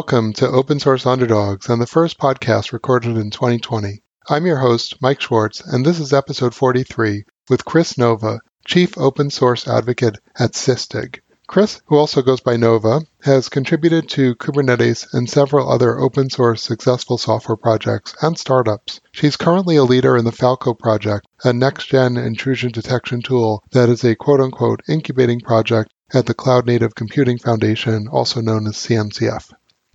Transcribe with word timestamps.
welcome 0.00 0.32
to 0.32 0.48
Open 0.48 0.80
Source 0.80 1.04
Underdogs 1.04 1.68
and 1.68 1.78
the 1.78 1.86
first 1.86 2.16
podcast 2.18 2.72
recorded 2.72 3.18
in 3.18 3.30
2020. 3.30 4.02
I'm 4.30 4.46
your 4.46 4.56
host, 4.56 4.96
Mike 5.02 5.20
Schwartz, 5.20 5.60
and 5.60 5.84
this 5.84 6.00
is 6.00 6.14
episode 6.14 6.54
43 6.54 7.24
with 7.50 7.66
Kris 7.66 7.98
Nova, 7.98 8.40
Chief 8.66 8.96
Open 8.96 9.28
Source 9.28 9.68
Advocate 9.68 10.16
at 10.38 10.52
Sysdig. 10.52 11.20
Kris, 11.46 11.82
who 11.84 11.98
also 11.98 12.22
goes 12.22 12.40
by 12.40 12.56
Nova, 12.56 13.02
has 13.24 13.50
contributed 13.50 14.08
to 14.08 14.36
Kubernetes 14.36 15.06
and 15.12 15.28
several 15.28 15.70
other 15.70 16.00
open 16.00 16.30
source 16.30 16.62
successful 16.62 17.18
software 17.18 17.58
projects 17.58 18.14
and 18.22 18.38
startups. 18.38 19.02
She's 19.12 19.36
currently 19.36 19.76
a 19.76 19.84
leader 19.84 20.16
in 20.16 20.24
the 20.24 20.32
Falco 20.32 20.72
project, 20.72 21.26
a 21.44 21.52
next 21.52 21.88
gen 21.88 22.16
intrusion 22.16 22.72
detection 22.72 23.20
tool 23.20 23.62
that 23.72 23.90
is 23.90 24.02
a 24.02 24.16
quote 24.16 24.40
unquote 24.40 24.80
incubating 24.88 25.40
project 25.40 25.92
at 26.14 26.24
the 26.24 26.32
Cloud 26.32 26.66
Native 26.66 26.94
Computing 26.94 27.36
Foundation, 27.36 28.08
also 28.08 28.40
known 28.40 28.66
as 28.66 28.76
CNCF. 28.76 29.52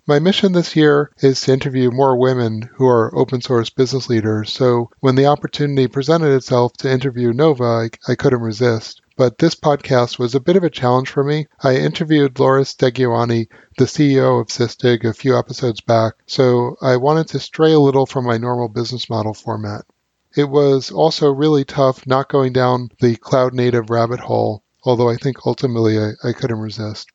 My 0.07 0.19
mission 0.19 0.51
this 0.51 0.75
year 0.75 1.11
is 1.19 1.41
to 1.41 1.53
interview 1.53 1.89
more 1.91 2.15
women 2.17 2.69
who 2.75 2.87
are 2.87 3.15
open 3.17 3.41
source 3.41 3.69
business 3.69 4.09
leaders, 4.09 4.53
so 4.53 4.89
when 4.99 5.15
the 5.15 5.25
opportunity 5.25 5.87
presented 5.87 6.35
itself 6.35 6.73
to 6.77 6.91
interview 6.91 7.33
Nova, 7.33 7.63
I, 7.63 7.89
I 8.07 8.15
couldn't 8.15 8.41
resist 8.41 9.01
but 9.17 9.37
this 9.37 9.55
podcast 9.55 10.19
was 10.19 10.35
a 10.35 10.41
bit 10.41 10.57
of 10.57 10.63
a 10.63 10.69
challenge 10.69 11.09
for 11.09 11.23
me. 11.23 11.47
I 11.63 11.77
interviewed 11.77 12.37
Loris 12.37 12.75
Degioanni, 12.75 13.47
the 13.77 13.85
CEO 13.85 14.41
of 14.41 14.47
Sysdig, 14.47 15.05
a 15.05 15.13
few 15.13 15.37
episodes 15.37 15.79
back, 15.81 16.15
so 16.25 16.75
I 16.81 16.97
wanted 16.97 17.27
to 17.29 17.39
stray 17.39 17.71
a 17.71 17.79
little 17.79 18.05
from 18.05 18.25
my 18.25 18.37
normal 18.37 18.67
business 18.67 19.09
model 19.09 19.33
format. 19.33 19.85
It 20.35 20.49
was 20.49 20.91
also 20.91 21.31
really 21.31 21.63
tough 21.63 22.05
not 22.05 22.27
going 22.27 22.51
down 22.51 22.89
the 22.99 23.15
cloud 23.15 23.53
native 23.53 23.89
rabbit 23.89 24.19
hole, 24.19 24.63
although 24.83 25.09
I 25.09 25.15
think 25.15 25.45
ultimately 25.45 25.97
I, 25.97 26.11
I 26.21 26.33
couldn't 26.33 26.59
resist. 26.59 27.07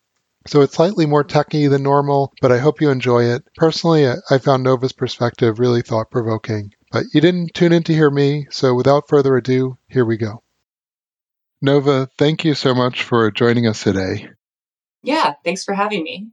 So 0.47 0.61
it's 0.61 0.75
slightly 0.75 1.05
more 1.05 1.23
techy 1.23 1.67
than 1.67 1.83
normal, 1.83 2.33
but 2.41 2.51
I 2.51 2.57
hope 2.57 2.81
you 2.81 2.89
enjoy 2.89 3.25
it. 3.25 3.43
Personally, 3.55 4.07
I 4.07 4.37
found 4.39 4.63
Nova's 4.63 4.93
perspective 4.93 5.59
really 5.59 5.81
thought 5.81 6.09
provoking. 6.09 6.73
But 6.91 7.05
you 7.13 7.21
didn't 7.21 7.53
tune 7.53 7.71
in 7.73 7.83
to 7.83 7.93
hear 7.93 8.09
me, 8.09 8.47
so 8.49 8.73
without 8.73 9.07
further 9.07 9.37
ado, 9.37 9.77
here 9.87 10.03
we 10.03 10.17
go. 10.17 10.43
Nova, 11.61 12.09
thank 12.17 12.43
you 12.43 12.55
so 12.55 12.73
much 12.73 13.03
for 13.03 13.29
joining 13.29 13.67
us 13.67 13.83
today. 13.83 14.29
Yeah, 15.03 15.35
thanks 15.45 15.63
for 15.63 15.73
having 15.73 16.03
me. 16.03 16.29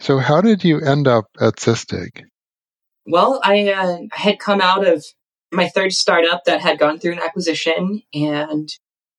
So, 0.00 0.18
how 0.18 0.40
did 0.40 0.64
you 0.64 0.80
end 0.80 1.08
up 1.08 1.26
at 1.40 1.56
Sysdig? 1.56 2.24
Well, 3.06 3.40
I, 3.42 3.72
uh, 3.72 3.98
had 4.12 4.38
come 4.38 4.60
out 4.60 4.86
of 4.86 5.04
my 5.52 5.68
third 5.68 5.92
startup 5.92 6.44
that 6.44 6.60
had 6.60 6.78
gone 6.78 6.98
through 6.98 7.12
an 7.12 7.20
acquisition, 7.20 8.02
and 8.12 8.68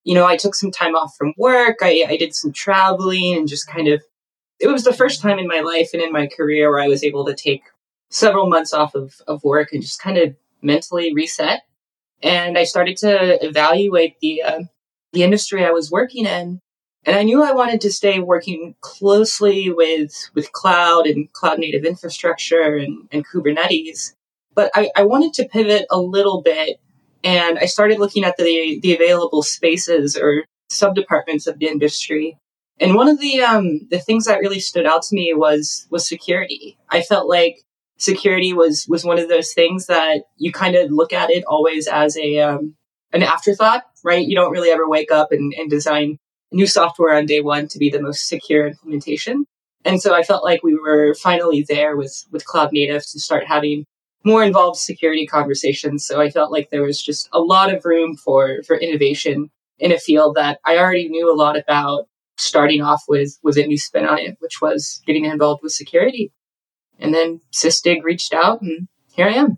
you 0.03 0.13
know, 0.13 0.25
I 0.25 0.37
took 0.37 0.55
some 0.55 0.71
time 0.71 0.95
off 0.95 1.15
from 1.17 1.33
work. 1.37 1.77
I, 1.81 2.05
I 2.07 2.17
did 2.17 2.35
some 2.35 2.53
traveling 2.53 3.33
and 3.35 3.47
just 3.47 3.67
kind 3.67 3.87
of. 3.87 4.03
It 4.59 4.67
was 4.67 4.83
the 4.83 4.93
first 4.93 5.21
time 5.21 5.39
in 5.39 5.47
my 5.47 5.59
life 5.59 5.89
and 5.93 6.01
in 6.01 6.11
my 6.11 6.27
career 6.27 6.71
where 6.71 6.79
I 6.79 6.87
was 6.87 7.03
able 7.03 7.25
to 7.25 7.35
take 7.35 7.63
several 8.09 8.49
months 8.49 8.73
off 8.73 8.95
of, 8.95 9.21
of 9.27 9.43
work 9.43 9.71
and 9.71 9.81
just 9.81 10.01
kind 10.01 10.17
of 10.17 10.35
mentally 10.61 11.13
reset. 11.13 11.61
And 12.23 12.57
I 12.57 12.63
started 12.63 12.97
to 12.97 13.45
evaluate 13.45 14.19
the 14.21 14.41
uh, 14.41 14.61
the 15.13 15.23
industry 15.23 15.65
I 15.65 15.71
was 15.71 15.91
working 15.91 16.25
in. 16.25 16.59
And 17.05 17.15
I 17.15 17.23
knew 17.23 17.43
I 17.43 17.53
wanted 17.53 17.81
to 17.81 17.91
stay 17.91 18.19
working 18.19 18.75
closely 18.81 19.71
with, 19.71 20.29
with 20.33 20.51
cloud 20.51 21.07
and 21.07 21.31
cloud 21.31 21.57
native 21.59 21.85
infrastructure 21.85 22.75
and, 22.75 23.07
and 23.11 23.25
Kubernetes. 23.25 24.13
But 24.53 24.71
I, 24.75 24.89
I 24.95 25.03
wanted 25.03 25.33
to 25.35 25.47
pivot 25.47 25.85
a 25.89 26.01
little 26.01 26.41
bit 26.41 26.81
and 27.23 27.57
I 27.59 27.65
started 27.65 27.99
looking 27.99 28.23
at 28.23 28.35
the, 28.37 28.79
the 28.81 28.93
available 28.93 29.41
spaces 29.41 30.17
or 30.17 30.43
sub 30.69 30.95
departments 30.95 31.47
of 31.47 31.59
the 31.59 31.67
industry. 31.67 32.37
And 32.79 32.95
one 32.95 33.07
of 33.07 33.19
the, 33.19 33.41
um, 33.41 33.87
the 33.89 33.99
things 33.99 34.25
that 34.25 34.39
really 34.39 34.59
stood 34.59 34.85
out 34.85 35.01
to 35.03 35.15
me 35.15 35.33
was, 35.33 35.87
was 35.89 36.07
security. 36.07 36.77
I 36.89 37.01
felt 37.01 37.27
like 37.27 37.63
security 37.97 38.53
was, 38.53 38.85
was 38.87 39.03
one 39.03 39.17
of 39.17 39.29
those 39.29 39.53
things 39.53 39.87
that 39.87 40.23
you 40.37 40.51
kind 40.51 40.75
of 40.75 40.91
look 40.91 41.11
at 41.11 41.31
it 41.31 41.43
always 41.47 41.87
as 41.87 42.15
a, 42.17 42.39
um, 42.39 42.75
an 43.13 43.23
afterthought, 43.23 43.83
right? 44.03 44.27
You 44.27 44.35
don't 44.35 44.51
really 44.51 44.69
ever 44.69 44.87
wake 44.87 45.11
up 45.11 45.31
and, 45.31 45.53
and 45.53 45.69
design 45.69 46.19
new 46.51 46.67
software 46.67 47.15
on 47.15 47.25
day 47.25 47.41
one 47.41 47.67
to 47.69 47.79
be 47.79 47.89
the 47.89 48.01
most 48.01 48.27
secure 48.27 48.67
implementation. 48.67 49.45
And 49.83 50.01
so 50.01 50.13
I 50.13 50.23
felt 50.23 50.43
like 50.43 50.63
we 50.63 50.75
were 50.75 51.15
finally 51.15 51.65
there 51.67 51.97
with, 51.97 52.25
with 52.31 52.45
Cloud 52.45 52.71
Native 52.73 53.03
to 53.07 53.19
start 53.19 53.47
having 53.47 53.85
more 54.23 54.43
involved 54.43 54.77
security 54.77 55.25
conversations. 55.25 56.05
So 56.05 56.21
I 56.21 56.29
felt 56.29 56.51
like 56.51 56.69
there 56.69 56.83
was 56.83 57.01
just 57.01 57.29
a 57.31 57.39
lot 57.39 57.73
of 57.73 57.85
room 57.85 58.17
for, 58.17 58.61
for 58.67 58.75
innovation 58.75 59.49
in 59.79 59.91
a 59.91 59.97
field 59.97 60.35
that 60.35 60.59
I 60.65 60.77
already 60.77 61.07
knew 61.07 61.31
a 61.31 61.35
lot 61.35 61.57
about 61.57 62.07
starting 62.37 62.81
off 62.81 63.03
with, 63.07 63.37
with 63.43 63.57
a 63.57 63.65
new 63.65 63.77
spin 63.77 64.05
on 64.05 64.19
it, 64.19 64.37
which 64.39 64.61
was 64.61 65.01
getting 65.05 65.25
involved 65.25 65.61
with 65.63 65.71
security. 65.71 66.31
And 66.99 67.13
then 67.13 67.41
Sysdig 67.53 68.03
reached 68.03 68.33
out 68.33 68.61
and 68.61 68.87
here 69.13 69.27
I 69.27 69.33
am. 69.33 69.57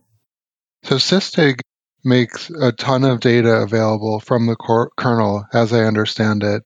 So 0.84 0.96
Sysdig 0.96 1.60
makes 2.04 2.50
a 2.50 2.72
ton 2.72 3.04
of 3.04 3.20
data 3.20 3.62
available 3.62 4.20
from 4.20 4.48
the 4.48 4.56
cor- 4.56 4.92
kernel, 4.98 5.46
as 5.54 5.74
I 5.74 5.84
understand 5.84 6.44
it. 6.44 6.64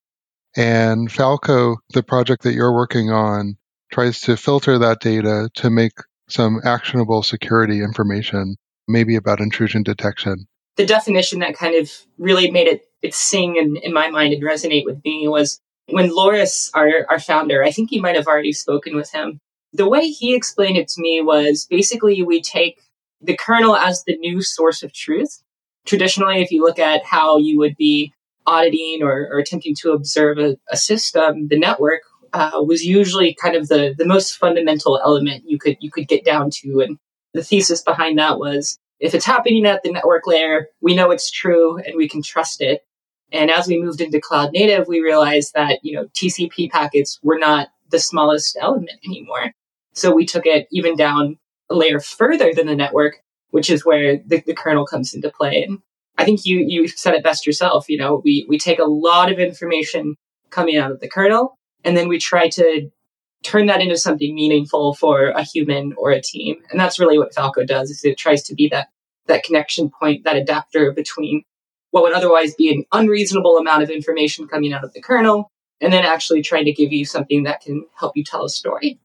And 0.55 1.11
Falco, 1.11 1.77
the 1.93 2.03
project 2.03 2.43
that 2.43 2.53
you're 2.53 2.73
working 2.73 3.09
on, 3.09 3.55
tries 3.91 4.21
to 4.21 4.37
filter 4.37 4.77
that 4.79 4.99
data 4.99 5.49
to 5.55 5.69
make 5.69 5.93
some 6.29 6.59
actionable 6.63 7.23
security 7.23 7.79
information, 7.79 8.55
maybe 8.87 9.15
about 9.15 9.39
intrusion 9.39 9.83
detection. 9.83 10.47
The 10.77 10.85
definition 10.85 11.39
that 11.39 11.55
kind 11.55 11.75
of 11.75 11.91
really 12.17 12.49
made 12.49 12.67
it, 12.67 12.85
it 13.01 13.13
sing 13.13 13.55
in, 13.55 13.75
in 13.77 13.93
my 13.93 14.09
mind 14.09 14.33
and 14.33 14.43
resonate 14.43 14.85
with 14.85 15.03
me 15.03 15.27
was 15.27 15.59
when 15.87 16.13
Loris, 16.13 16.71
our, 16.73 17.05
our 17.09 17.19
founder, 17.19 17.63
I 17.63 17.71
think 17.71 17.91
you 17.91 18.01
might 18.01 18.15
have 18.15 18.27
already 18.27 18.53
spoken 18.53 18.95
with 18.95 19.11
him. 19.11 19.39
The 19.73 19.89
way 19.89 20.07
he 20.07 20.35
explained 20.35 20.77
it 20.77 20.87
to 20.89 21.01
me 21.01 21.21
was 21.21 21.65
basically 21.69 22.21
we 22.21 22.41
take 22.41 22.79
the 23.21 23.37
kernel 23.37 23.75
as 23.75 24.03
the 24.03 24.17
new 24.17 24.41
source 24.41 24.83
of 24.83 24.93
truth. 24.93 25.41
Traditionally, 25.85 26.41
if 26.41 26.51
you 26.51 26.61
look 26.61 26.79
at 26.79 27.03
how 27.03 27.37
you 27.37 27.57
would 27.57 27.75
be 27.75 28.13
auditing 28.45 28.99
or, 29.01 29.27
or 29.31 29.39
attempting 29.39 29.75
to 29.81 29.91
observe 29.91 30.37
a, 30.37 30.57
a 30.71 30.77
system, 30.77 31.47
the 31.47 31.59
network 31.59 32.01
uh, 32.33 32.63
was 32.65 32.83
usually 32.83 33.35
kind 33.35 33.55
of 33.55 33.67
the, 33.67 33.93
the 33.97 34.05
most 34.05 34.37
fundamental 34.37 34.99
element 35.03 35.43
you 35.45 35.57
could 35.57 35.77
you 35.79 35.91
could 35.91 36.07
get 36.07 36.25
down 36.25 36.49
to. 36.49 36.79
And 36.79 36.97
the 37.33 37.43
thesis 37.43 37.81
behind 37.81 38.17
that 38.19 38.39
was 38.39 38.77
if 38.99 39.13
it's 39.13 39.25
happening 39.25 39.65
at 39.65 39.83
the 39.83 39.91
network 39.91 40.25
layer, 40.25 40.67
we 40.81 40.95
know 40.95 41.11
it's 41.11 41.29
true 41.29 41.77
and 41.77 41.95
we 41.95 42.07
can 42.07 42.21
trust 42.21 42.61
it. 42.61 42.85
And 43.33 43.49
as 43.51 43.67
we 43.67 43.81
moved 43.81 43.99
into 43.99 44.21
cloud 44.21 44.51
native, 44.53 44.87
we 44.87 45.01
realized 45.01 45.53
that 45.55 45.79
you 45.83 45.95
know 45.95 46.05
TCP 46.13 46.69
packets 46.69 47.19
were 47.23 47.37
not 47.37 47.69
the 47.89 47.99
smallest 47.99 48.57
element 48.59 48.99
anymore. 49.05 49.51
So 49.93 50.13
we 50.13 50.25
took 50.25 50.45
it 50.45 50.67
even 50.71 50.95
down 50.95 51.37
a 51.69 51.75
layer 51.75 51.99
further 51.99 52.53
than 52.53 52.67
the 52.67 52.75
network, 52.75 53.17
which 53.49 53.69
is 53.69 53.85
where 53.85 54.17
the, 54.17 54.41
the 54.45 54.55
kernel 54.55 54.85
comes 54.85 55.13
into 55.13 55.29
play. 55.29 55.63
And 55.63 55.79
I 56.17 56.25
think 56.25 56.45
you 56.45 56.59
you 56.59 56.87
said 56.87 57.15
it 57.15 57.23
best 57.23 57.45
yourself. 57.45 57.89
You 57.89 57.97
know, 57.97 58.21
we 58.23 58.45
we 58.47 58.57
take 58.57 58.79
a 58.79 58.85
lot 58.85 59.31
of 59.31 59.39
information 59.39 60.15
coming 60.51 60.77
out 60.77 60.91
of 60.91 60.99
the 60.99 61.09
kernel, 61.09 61.57
and 61.83 61.97
then 61.97 62.07
we 62.07 62.19
try 62.19 62.49
to 62.49 62.89
turn 63.43 63.65
that 63.65 63.81
into 63.81 63.97
something 63.97 64.33
meaningful 64.33 64.93
for 64.93 65.29
a 65.29 65.43
human 65.43 65.93
or 65.97 66.11
a 66.11 66.21
team. 66.21 66.61
And 66.71 66.79
that's 66.79 66.99
really 66.99 67.17
what 67.17 67.33
Falco 67.33 67.65
does. 67.65 67.89
Is 67.89 68.05
it 68.05 68.17
tries 68.17 68.43
to 68.43 68.55
be 68.55 68.69
that 68.69 68.87
that 69.27 69.43
connection 69.43 69.89
point, 69.89 70.23
that 70.23 70.35
adapter 70.35 70.91
between 70.91 71.43
what 71.93 72.01
would 72.01 72.13
otherwise 72.13 72.55
be 72.55 72.71
an 72.71 72.83
unreasonable 72.91 73.55
amount 73.59 73.83
of 73.83 73.91
information 73.91 74.47
coming 74.47 74.73
out 74.73 74.83
of 74.83 74.91
the 74.93 75.01
kernel, 75.01 75.51
and 75.79 75.93
then 75.93 76.03
actually 76.03 76.41
trying 76.41 76.65
to 76.65 76.73
give 76.73 76.91
you 76.91 77.05
something 77.05 77.43
that 77.43 77.61
can 77.61 77.85
help 77.95 78.17
you 78.17 78.23
tell 78.23 78.43
a 78.43 78.49
story. 78.49 78.99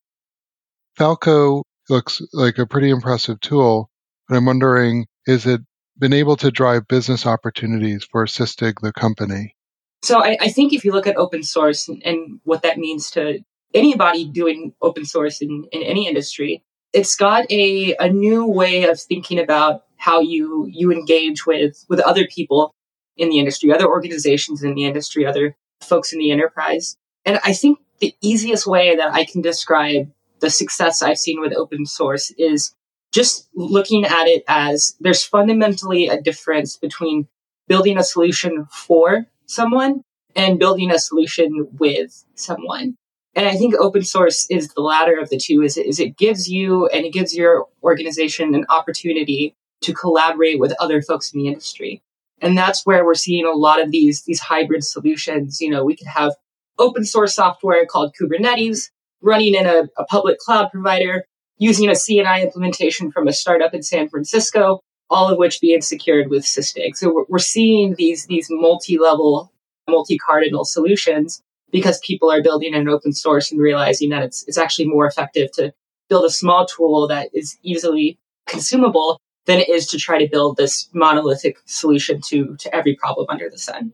Falco 0.96 1.64
looks 1.90 2.22
like 2.32 2.56
a 2.56 2.66
pretty 2.66 2.88
impressive 2.88 3.40
tool. 3.40 3.90
But 4.26 4.38
I'm 4.38 4.46
wondering, 4.46 5.06
is 5.26 5.44
it 5.44 5.60
been 5.98 6.14
able 6.14 6.36
to 6.36 6.50
drive 6.50 6.88
business 6.88 7.26
opportunities 7.26 8.08
for 8.10 8.24
Sysdig, 8.24 8.80
the 8.80 8.92
company? 8.92 9.54
So 10.02 10.24
I, 10.24 10.38
I, 10.40 10.48
think 10.48 10.72
if 10.72 10.82
you 10.82 10.92
look 10.92 11.06
at 11.06 11.16
open 11.16 11.42
source 11.42 11.88
and, 11.88 12.02
and, 12.06 12.40
what 12.44 12.62
that 12.62 12.78
means 12.78 13.10
to 13.10 13.40
anybody 13.74 14.24
doing 14.24 14.72
open 14.80 15.04
source 15.04 15.42
in, 15.42 15.66
in 15.72 15.82
any 15.82 16.06
industry, 16.08 16.62
it's 16.94 17.16
got 17.16 17.50
a, 17.50 17.94
a 18.00 18.08
new 18.08 18.46
way 18.46 18.84
of 18.84 18.98
thinking 18.98 19.38
about 19.38 19.82
how 19.98 20.20
you 20.20 20.66
you 20.70 20.92
engage 20.92 21.44
with 21.44 21.84
with 21.88 22.00
other 22.00 22.26
people 22.26 22.72
in 23.18 23.28
the 23.28 23.38
industry, 23.38 23.72
other 23.72 23.86
organizations 23.86 24.62
in 24.62 24.74
the 24.74 24.84
industry, 24.84 25.26
other 25.26 25.56
folks 25.82 26.12
in 26.12 26.18
the 26.18 26.30
enterprise. 26.30 26.96
And 27.24 27.38
I 27.44 27.52
think 27.52 27.78
the 28.00 28.14
easiest 28.20 28.66
way 28.66 28.96
that 28.96 29.12
I 29.12 29.24
can 29.24 29.42
describe 29.42 30.10
the 30.40 30.50
success 30.50 31.02
I've 31.02 31.18
seen 31.18 31.40
with 31.40 31.52
open 31.52 31.84
source 31.84 32.30
is 32.38 32.74
just 33.12 33.48
looking 33.54 34.04
at 34.04 34.26
it 34.26 34.44
as 34.46 34.96
there's 35.00 35.24
fundamentally 35.24 36.06
a 36.06 36.20
difference 36.20 36.76
between 36.76 37.26
building 37.66 37.98
a 37.98 38.04
solution 38.04 38.66
for 38.70 39.26
someone 39.46 40.02
and 40.36 40.58
building 40.58 40.90
a 40.90 40.98
solution 40.98 41.68
with 41.78 42.24
someone. 42.34 42.96
And 43.34 43.46
I 43.46 43.56
think 43.56 43.74
open 43.74 44.04
source 44.04 44.46
is 44.50 44.68
the 44.68 44.80
latter 44.80 45.18
of 45.18 45.28
the 45.30 45.38
two 45.38 45.62
is, 45.62 45.76
is 45.76 46.00
it 46.00 46.16
gives 46.16 46.48
you 46.48 46.86
and 46.88 47.04
it 47.04 47.12
gives 47.12 47.36
your 47.36 47.66
organization 47.82 48.54
an 48.54 48.66
opportunity 48.68 49.54
to 49.82 49.94
collaborate 49.94 50.58
with 50.58 50.74
other 50.80 51.02
folks 51.02 51.32
in 51.32 51.40
the 51.40 51.48
industry. 51.48 52.02
And 52.40 52.56
that's 52.56 52.86
where 52.86 53.04
we're 53.04 53.14
seeing 53.14 53.46
a 53.46 53.52
lot 53.52 53.82
of 53.82 53.90
these, 53.90 54.22
these 54.22 54.40
hybrid 54.40 54.84
solutions. 54.84 55.60
You 55.60 55.70
know, 55.70 55.84
we 55.84 55.96
could 55.96 56.06
have 56.06 56.34
open 56.78 57.04
source 57.04 57.34
software 57.34 57.84
called 57.86 58.14
Kubernetes 58.20 58.90
running 59.20 59.54
in 59.54 59.66
a, 59.66 59.88
a 59.96 60.04
public 60.04 60.38
cloud 60.38 60.70
provider, 60.70 61.24
using 61.58 61.88
a 61.88 61.92
CNI 61.92 62.42
implementation 62.42 63.10
from 63.10 63.26
a 63.26 63.32
startup 63.32 63.74
in 63.74 63.82
San 63.82 64.08
Francisco, 64.08 64.80
all 65.10 65.28
of 65.28 65.38
which 65.38 65.60
being 65.60 65.80
secured 65.80 66.28
with 66.30 66.44
Sysdig. 66.44 66.94
So 66.94 67.12
we're, 67.12 67.24
we're 67.28 67.38
seeing 67.38 67.94
these, 67.96 68.26
these 68.26 68.46
multi-level, 68.48 69.52
multi-cardinal 69.88 70.64
solutions 70.64 71.42
because 71.72 71.98
people 71.98 72.30
are 72.30 72.42
building 72.42 72.74
an 72.74 72.88
open 72.88 73.12
source 73.12 73.50
and 73.50 73.60
realizing 73.60 74.10
that 74.10 74.22
it's, 74.22 74.44
it's 74.46 74.58
actually 74.58 74.86
more 74.86 75.06
effective 75.06 75.50
to 75.52 75.72
build 76.08 76.24
a 76.24 76.30
small 76.30 76.66
tool 76.66 77.08
that 77.08 77.28
is 77.34 77.58
easily 77.62 78.18
consumable 78.46 79.20
than 79.48 79.58
it 79.60 79.68
is 79.70 79.86
to 79.88 79.98
try 79.98 80.18
to 80.18 80.28
build 80.30 80.58
this 80.58 80.88
monolithic 80.92 81.56
solution 81.64 82.20
to, 82.28 82.54
to 82.60 82.72
every 82.72 82.94
problem 82.94 83.26
under 83.30 83.48
the 83.48 83.58
sun. 83.58 83.92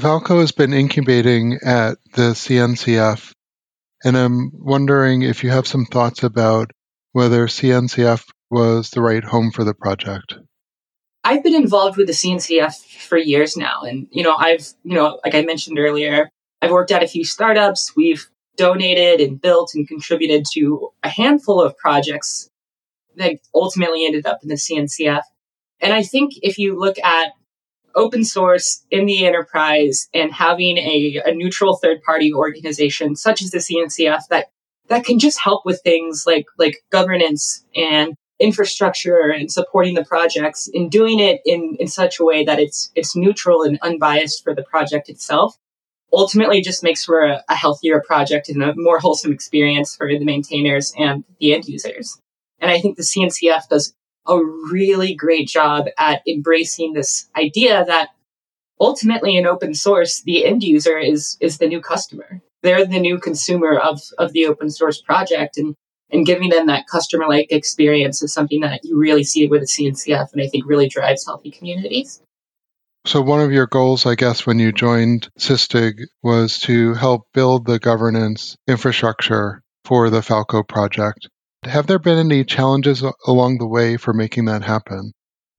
Falco 0.00 0.38
has 0.40 0.52
been 0.52 0.72
incubating 0.72 1.58
at 1.64 1.98
the 2.14 2.30
CNCF, 2.30 3.32
and 4.04 4.16
I'm 4.16 4.52
wondering 4.54 5.22
if 5.22 5.42
you 5.42 5.50
have 5.50 5.66
some 5.66 5.84
thoughts 5.84 6.22
about 6.22 6.70
whether 7.10 7.46
CNCF 7.48 8.24
was 8.50 8.90
the 8.90 9.02
right 9.02 9.24
home 9.24 9.50
for 9.50 9.64
the 9.64 9.74
project. 9.74 10.36
I've 11.24 11.42
been 11.42 11.54
involved 11.54 11.96
with 11.96 12.06
the 12.06 12.12
CNCF 12.12 12.74
for 13.02 13.18
years 13.18 13.56
now. 13.56 13.82
And, 13.82 14.06
you 14.10 14.22
know, 14.22 14.34
I've, 14.36 14.66
you 14.84 14.94
know, 14.94 15.20
like 15.24 15.34
I 15.34 15.42
mentioned 15.42 15.78
earlier, 15.78 16.28
I've 16.62 16.70
worked 16.70 16.90
at 16.90 17.02
a 17.02 17.08
few 17.08 17.24
startups. 17.24 17.92
We've 17.96 18.26
donated 18.56 19.20
and 19.20 19.40
built 19.40 19.72
and 19.74 19.86
contributed 19.86 20.44
to 20.52 20.90
a 21.02 21.08
handful 21.08 21.60
of 21.60 21.76
projects 21.76 22.48
that 23.16 23.38
ultimately 23.54 24.06
ended 24.06 24.26
up 24.26 24.40
in 24.42 24.48
the 24.48 24.54
CNCF. 24.54 25.22
And 25.80 25.92
I 25.92 26.02
think 26.02 26.32
if 26.42 26.58
you 26.58 26.78
look 26.78 26.98
at 26.98 27.32
open 27.94 28.24
source 28.24 28.84
in 28.90 29.06
the 29.06 29.26
enterprise 29.26 30.08
and 30.14 30.32
having 30.32 30.78
a, 30.78 31.20
a 31.26 31.34
neutral 31.34 31.76
third 31.76 32.02
party 32.02 32.32
organization 32.32 33.16
such 33.16 33.42
as 33.42 33.50
the 33.50 33.58
CNCF 33.58 34.28
that 34.30 34.46
that 34.88 35.04
can 35.04 35.18
just 35.18 35.38
help 35.40 35.64
with 35.64 35.80
things 35.82 36.24
like 36.26 36.46
like 36.58 36.82
governance 36.90 37.64
and 37.74 38.14
infrastructure 38.40 39.28
and 39.28 39.52
supporting 39.52 39.94
the 39.94 40.04
projects 40.04 40.68
and 40.74 40.90
doing 40.90 41.20
it 41.20 41.40
in, 41.44 41.76
in 41.78 41.86
such 41.86 42.18
a 42.18 42.24
way 42.24 42.44
that 42.44 42.58
it's 42.58 42.90
it's 42.94 43.14
neutral 43.14 43.62
and 43.62 43.78
unbiased 43.82 44.42
for 44.42 44.54
the 44.54 44.64
project 44.64 45.08
itself 45.08 45.56
ultimately 46.12 46.60
just 46.60 46.82
makes 46.82 47.04
for 47.04 47.24
a, 47.24 47.42
a 47.48 47.54
healthier 47.54 48.02
project 48.06 48.48
and 48.48 48.62
a 48.62 48.74
more 48.76 48.98
wholesome 48.98 49.32
experience 49.32 49.96
for 49.96 50.08
the 50.08 50.24
maintainers 50.24 50.92
and 50.98 51.24
the 51.40 51.54
end 51.54 51.66
users. 51.66 52.18
And 52.62 52.70
I 52.70 52.80
think 52.80 52.96
the 52.96 53.02
CNCF 53.02 53.68
does 53.68 53.92
a 54.26 54.38
really 54.70 55.14
great 55.14 55.48
job 55.48 55.86
at 55.98 56.22
embracing 56.28 56.92
this 56.92 57.28
idea 57.36 57.84
that 57.84 58.10
ultimately 58.80 59.36
in 59.36 59.46
open 59.46 59.74
source, 59.74 60.22
the 60.22 60.46
end 60.46 60.62
user 60.62 60.96
is, 60.96 61.36
is 61.40 61.58
the 61.58 61.66
new 61.66 61.80
customer. 61.80 62.40
They're 62.62 62.86
the 62.86 63.00
new 63.00 63.18
consumer 63.18 63.76
of, 63.76 64.00
of 64.18 64.32
the 64.32 64.46
open 64.46 64.70
source 64.70 65.00
project 65.00 65.56
and, 65.56 65.74
and 66.10 66.24
giving 66.24 66.50
them 66.50 66.68
that 66.68 66.86
customer 66.86 67.26
like 67.28 67.50
experience 67.50 68.22
is 68.22 68.32
something 68.32 68.60
that 68.60 68.84
you 68.84 68.96
really 68.96 69.24
see 69.24 69.48
with 69.48 69.62
the 69.62 69.66
CNCF 69.66 70.32
and 70.32 70.40
I 70.40 70.46
think 70.46 70.64
really 70.64 70.88
drives 70.88 71.26
healthy 71.26 71.50
communities. 71.50 72.22
So, 73.04 73.20
one 73.20 73.40
of 73.40 73.50
your 73.50 73.66
goals, 73.66 74.06
I 74.06 74.14
guess, 74.14 74.46
when 74.46 74.60
you 74.60 74.70
joined 74.70 75.28
Sysdig 75.36 75.94
was 76.22 76.60
to 76.60 76.94
help 76.94 77.22
build 77.34 77.66
the 77.66 77.80
governance 77.80 78.56
infrastructure 78.68 79.60
for 79.84 80.08
the 80.08 80.22
Falco 80.22 80.62
project. 80.62 81.28
Have 81.64 81.86
there 81.86 81.98
been 81.98 82.18
any 82.18 82.44
challenges 82.44 83.04
along 83.26 83.58
the 83.58 83.66
way 83.66 83.96
for 83.96 84.12
making 84.12 84.46
that 84.46 84.62
happen? 84.62 85.12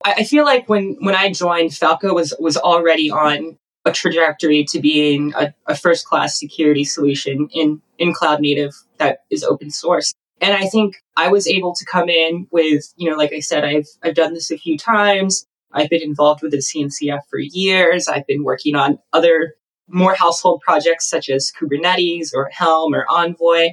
I 0.04 0.24
feel 0.24 0.44
like 0.44 0.68
when, 0.68 0.96
when 1.00 1.14
I 1.14 1.32
joined, 1.32 1.74
Falco 1.74 2.12
was, 2.12 2.34
was 2.38 2.58
already 2.58 3.10
on 3.10 3.56
a 3.86 3.92
trajectory 3.92 4.64
to 4.64 4.80
being 4.80 5.32
a, 5.34 5.54
a 5.66 5.74
first 5.74 6.06
class 6.06 6.38
security 6.38 6.84
solution 6.84 7.48
in, 7.52 7.80
in 7.98 8.12
cloud 8.12 8.40
native 8.40 8.74
that 8.98 9.20
is 9.30 9.44
open 9.44 9.70
source. 9.70 10.12
And 10.42 10.54
I 10.54 10.66
think 10.66 10.96
I 11.16 11.28
was 11.28 11.46
able 11.46 11.74
to 11.74 11.84
come 11.86 12.10
in 12.10 12.48
with, 12.50 12.92
you 12.96 13.10
know, 13.10 13.16
like 13.16 13.32
I 13.32 13.40
said, 13.40 13.64
I've, 13.64 13.86
I've 14.02 14.14
done 14.14 14.34
this 14.34 14.50
a 14.50 14.58
few 14.58 14.76
times. 14.76 15.46
I've 15.72 15.88
been 15.88 16.02
involved 16.02 16.42
with 16.42 16.52
the 16.52 16.58
CNCF 16.58 17.20
for 17.30 17.38
years. 17.38 18.08
I've 18.08 18.26
been 18.26 18.44
working 18.44 18.74
on 18.74 18.98
other 19.12 19.54
more 19.88 20.14
household 20.14 20.60
projects 20.62 21.08
such 21.08 21.30
as 21.30 21.52
Kubernetes 21.58 22.30
or 22.34 22.50
Helm 22.52 22.94
or 22.94 23.06
Envoy. 23.08 23.70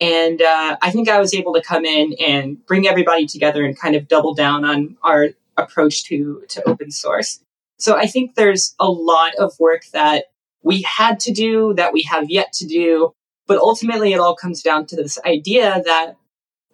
And 0.00 0.40
uh, 0.40 0.76
I 0.80 0.90
think 0.90 1.08
I 1.08 1.18
was 1.18 1.34
able 1.34 1.54
to 1.54 1.62
come 1.62 1.84
in 1.84 2.14
and 2.24 2.64
bring 2.66 2.86
everybody 2.86 3.26
together 3.26 3.64
and 3.64 3.78
kind 3.78 3.96
of 3.96 4.06
double 4.06 4.34
down 4.34 4.64
on 4.64 4.96
our 5.02 5.30
approach 5.56 6.04
to, 6.04 6.44
to 6.48 6.68
open 6.68 6.90
source. 6.90 7.40
So 7.78 7.96
I 7.96 8.06
think 8.06 8.34
there's 8.34 8.74
a 8.78 8.88
lot 8.88 9.34
of 9.36 9.58
work 9.58 9.86
that 9.92 10.26
we 10.62 10.82
had 10.82 11.20
to 11.20 11.32
do, 11.32 11.74
that 11.74 11.92
we 11.92 12.02
have 12.02 12.30
yet 12.30 12.52
to 12.54 12.66
do. 12.66 13.12
But 13.46 13.58
ultimately, 13.58 14.12
it 14.12 14.20
all 14.20 14.36
comes 14.36 14.62
down 14.62 14.86
to 14.86 14.96
this 14.96 15.18
idea 15.24 15.82
that 15.84 16.16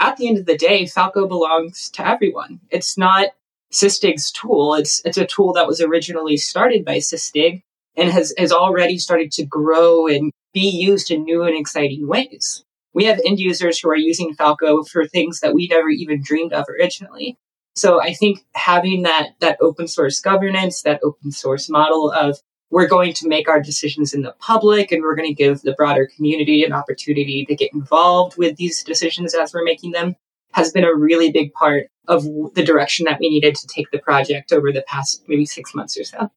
at 0.01 0.17
the 0.17 0.29
end 0.29 0.39
of 0.39 0.47
the 0.47 0.57
day, 0.57 0.87
Falco 0.87 1.27
belongs 1.27 1.89
to 1.91 2.07
everyone. 2.07 2.61
It's 2.71 2.99
not 2.99 3.29
Sysdig's 3.73 4.31
tool. 4.33 4.75
It's, 4.75 5.01
it's 5.05 5.19
a 5.19 5.27
tool 5.27 5.53
that 5.55 5.67
was 5.67 5.81
originally 5.81 6.37
started 6.37 6.85
by 6.85 6.99
Sysdig 6.99 7.63
and 7.97 8.11
has, 8.11 8.35
has 8.37 8.53
already 8.53 8.99
started 8.99 9.31
to 9.33 9.47
grow 9.47 10.07
and 10.09 10.33
be 10.53 10.69
used 10.69 11.11
in 11.11 11.25
new 11.25 11.45
and 11.45 11.57
exciting 11.57 12.07
ways 12.07 12.65
we 12.95 13.05
have 13.05 13.21
end 13.25 13.41
users 13.41 13.79
who 13.79 13.91
are 13.91 13.97
using 13.97 14.35
Falco 14.35 14.85
for 14.85 15.07
things 15.07 15.41
that 15.41 15.55
we 15.55 15.69
never 15.69 15.89
even 15.89 16.23
dreamed 16.23 16.53
of 16.53 16.67
originally. 16.69 17.37
So 17.77 18.01
I 18.01 18.15
think 18.15 18.45
having 18.55 19.03
that, 19.03 19.31
that 19.41 19.59
open 19.61 19.89
source 19.89 20.21
governance, 20.21 20.83
that 20.83 21.01
open 21.03 21.33
source 21.33 21.69
model 21.69 22.11
of 22.11 22.39
we're 22.71 22.87
going 22.87 23.13
to 23.15 23.29
make 23.29 23.49
our 23.49 23.61
decisions 23.61 24.15
in 24.15 24.23
the 24.23 24.35
public 24.39 24.91
and 24.91 25.03
we're 25.03 25.17
going 25.17 25.29
to 25.29 25.35
give 25.35 25.63
the 25.63 25.75
broader 25.75 26.09
community 26.17 26.65
an 26.65 26.73
opportunity 26.73 27.45
to 27.45 27.55
get 27.55 27.73
involved 27.73 28.37
with 28.39 28.57
these 28.57 28.83
decisions 28.83 29.35
as 29.35 29.53
we're 29.53 29.65
making 29.65 29.93
them 29.93 30.15
has 30.53 30.71
been 30.71 30.85
a 30.85 30.95
really 30.95 31.33
big 31.33 31.53
part 31.53 31.89
of 32.07 32.25
the 32.55 32.65
direction 32.65 33.07
that 33.07 33.19
we 33.19 33.29
needed 33.29 33.57
to 33.57 33.67
take 33.67 33.91
the 33.91 33.99
project 33.99 34.53
over 34.53 34.73
the 34.73 34.85
past 34.87 35.23
maybe 35.27 35.45
six 35.45 35.75
months 35.75 35.99
or 35.99 36.05
so. 36.05 36.31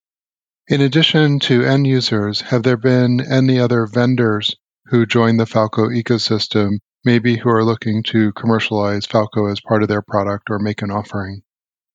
In 0.68 0.82
addition 0.82 1.40
to 1.42 1.64
end 1.64 1.88
users, 1.88 2.42
have 2.42 2.64
there 2.64 2.78
been 2.78 3.22
any 3.22 3.60
other 3.60 3.86
vendors 3.86 4.56
who 4.90 5.06
join 5.06 5.38
the 5.38 5.46
Falco 5.46 5.88
ecosystem, 5.88 6.78
maybe 7.04 7.38
who 7.38 7.50
are 7.50 7.64
looking 7.64 8.04
to 8.04 8.32
commercialize 8.34 9.06
Falco 9.06 9.48
as 9.48 9.60
part 9.62 9.84
of 9.84 9.90
their 9.90 10.02
product 10.02 10.50
or 10.50 10.60
make 10.60 10.82
an 10.82 10.92
offering? 10.92 11.42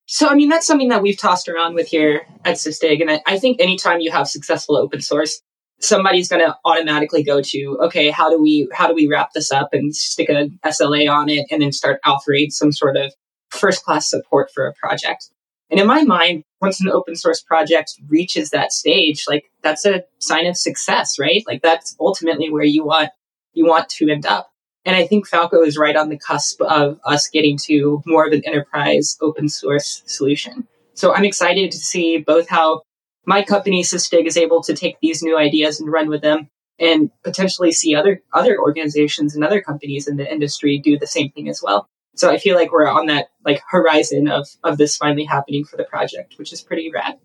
So, 0.06 0.28
I 0.28 0.34
mean, 0.34 0.48
that's 0.48 0.66
something 0.66 0.88
that 0.88 1.02
we've 1.02 1.18
tossed 1.18 1.48
around 1.48 1.74
with 1.74 1.88
here 1.88 2.26
at 2.44 2.56
Sysdig. 2.56 3.00
And 3.00 3.10
I, 3.10 3.22
I 3.26 3.38
think 3.38 3.60
anytime 3.60 4.00
you 4.00 4.10
have 4.10 4.28
successful 4.28 4.76
open 4.76 5.00
source, 5.00 5.40
somebody's 5.80 6.28
going 6.28 6.44
to 6.44 6.56
automatically 6.64 7.22
go 7.22 7.40
to, 7.42 7.78
okay, 7.84 8.10
how 8.10 8.28
do 8.28 8.40
we, 8.40 8.68
how 8.72 8.86
do 8.86 8.94
we 8.94 9.06
wrap 9.06 9.30
this 9.34 9.50
up 9.50 9.70
and 9.72 9.94
stick 9.94 10.28
a 10.28 10.48
SLA 10.66 11.10
on 11.10 11.28
it 11.28 11.46
and 11.50 11.62
then 11.62 11.72
start 11.72 12.00
offering 12.04 12.50
some 12.50 12.72
sort 12.72 12.96
of 12.96 13.12
first 13.50 13.84
class 13.84 14.10
support 14.10 14.50
for 14.54 14.66
a 14.66 14.74
project? 14.74 15.28
And 15.72 15.80
in 15.80 15.86
my 15.86 16.04
mind, 16.04 16.44
once 16.60 16.82
an 16.82 16.90
open 16.90 17.16
source 17.16 17.40
project 17.40 17.94
reaches 18.06 18.50
that 18.50 18.72
stage, 18.72 19.24
like 19.26 19.50
that's 19.62 19.86
a 19.86 20.04
sign 20.18 20.44
of 20.44 20.58
success, 20.58 21.18
right? 21.18 21.42
Like 21.46 21.62
that's 21.62 21.96
ultimately 21.98 22.50
where 22.50 22.62
you 22.62 22.84
want 22.84 23.08
you 23.54 23.66
want 23.66 23.88
to 23.88 24.10
end 24.10 24.26
up. 24.26 24.50
And 24.84 24.94
I 24.94 25.06
think 25.06 25.26
Falco 25.26 25.62
is 25.62 25.78
right 25.78 25.96
on 25.96 26.10
the 26.10 26.18
cusp 26.18 26.60
of 26.60 27.00
us 27.06 27.26
getting 27.28 27.56
to 27.64 28.02
more 28.04 28.26
of 28.26 28.34
an 28.34 28.42
enterprise 28.44 29.16
open 29.22 29.48
source 29.48 30.02
solution. 30.04 30.68
So 30.92 31.14
I'm 31.14 31.24
excited 31.24 31.70
to 31.70 31.78
see 31.78 32.18
both 32.18 32.50
how 32.50 32.82
my 33.24 33.42
company 33.42 33.82
Sysdig 33.82 34.26
is 34.26 34.36
able 34.36 34.62
to 34.64 34.74
take 34.74 34.96
these 35.00 35.22
new 35.22 35.38
ideas 35.38 35.80
and 35.80 35.90
run 35.90 36.10
with 36.10 36.20
them 36.20 36.50
and 36.78 37.10
potentially 37.24 37.72
see 37.72 37.94
other 37.94 38.22
other 38.34 38.58
organizations 38.58 39.34
and 39.34 39.42
other 39.42 39.62
companies 39.62 40.06
in 40.06 40.18
the 40.18 40.30
industry 40.30 40.78
do 40.78 40.98
the 40.98 41.06
same 41.06 41.30
thing 41.30 41.48
as 41.48 41.62
well. 41.62 41.88
So 42.14 42.30
I 42.30 42.38
feel 42.38 42.56
like 42.56 42.72
we're 42.72 42.88
on 42.88 43.06
that 43.06 43.28
like 43.44 43.62
horizon 43.68 44.28
of 44.28 44.48
of 44.62 44.78
this 44.78 44.96
finally 44.96 45.24
happening 45.24 45.64
for 45.64 45.76
the 45.76 45.84
project, 45.84 46.34
which 46.36 46.52
is 46.52 46.62
pretty 46.62 46.90
rad. 46.90 47.18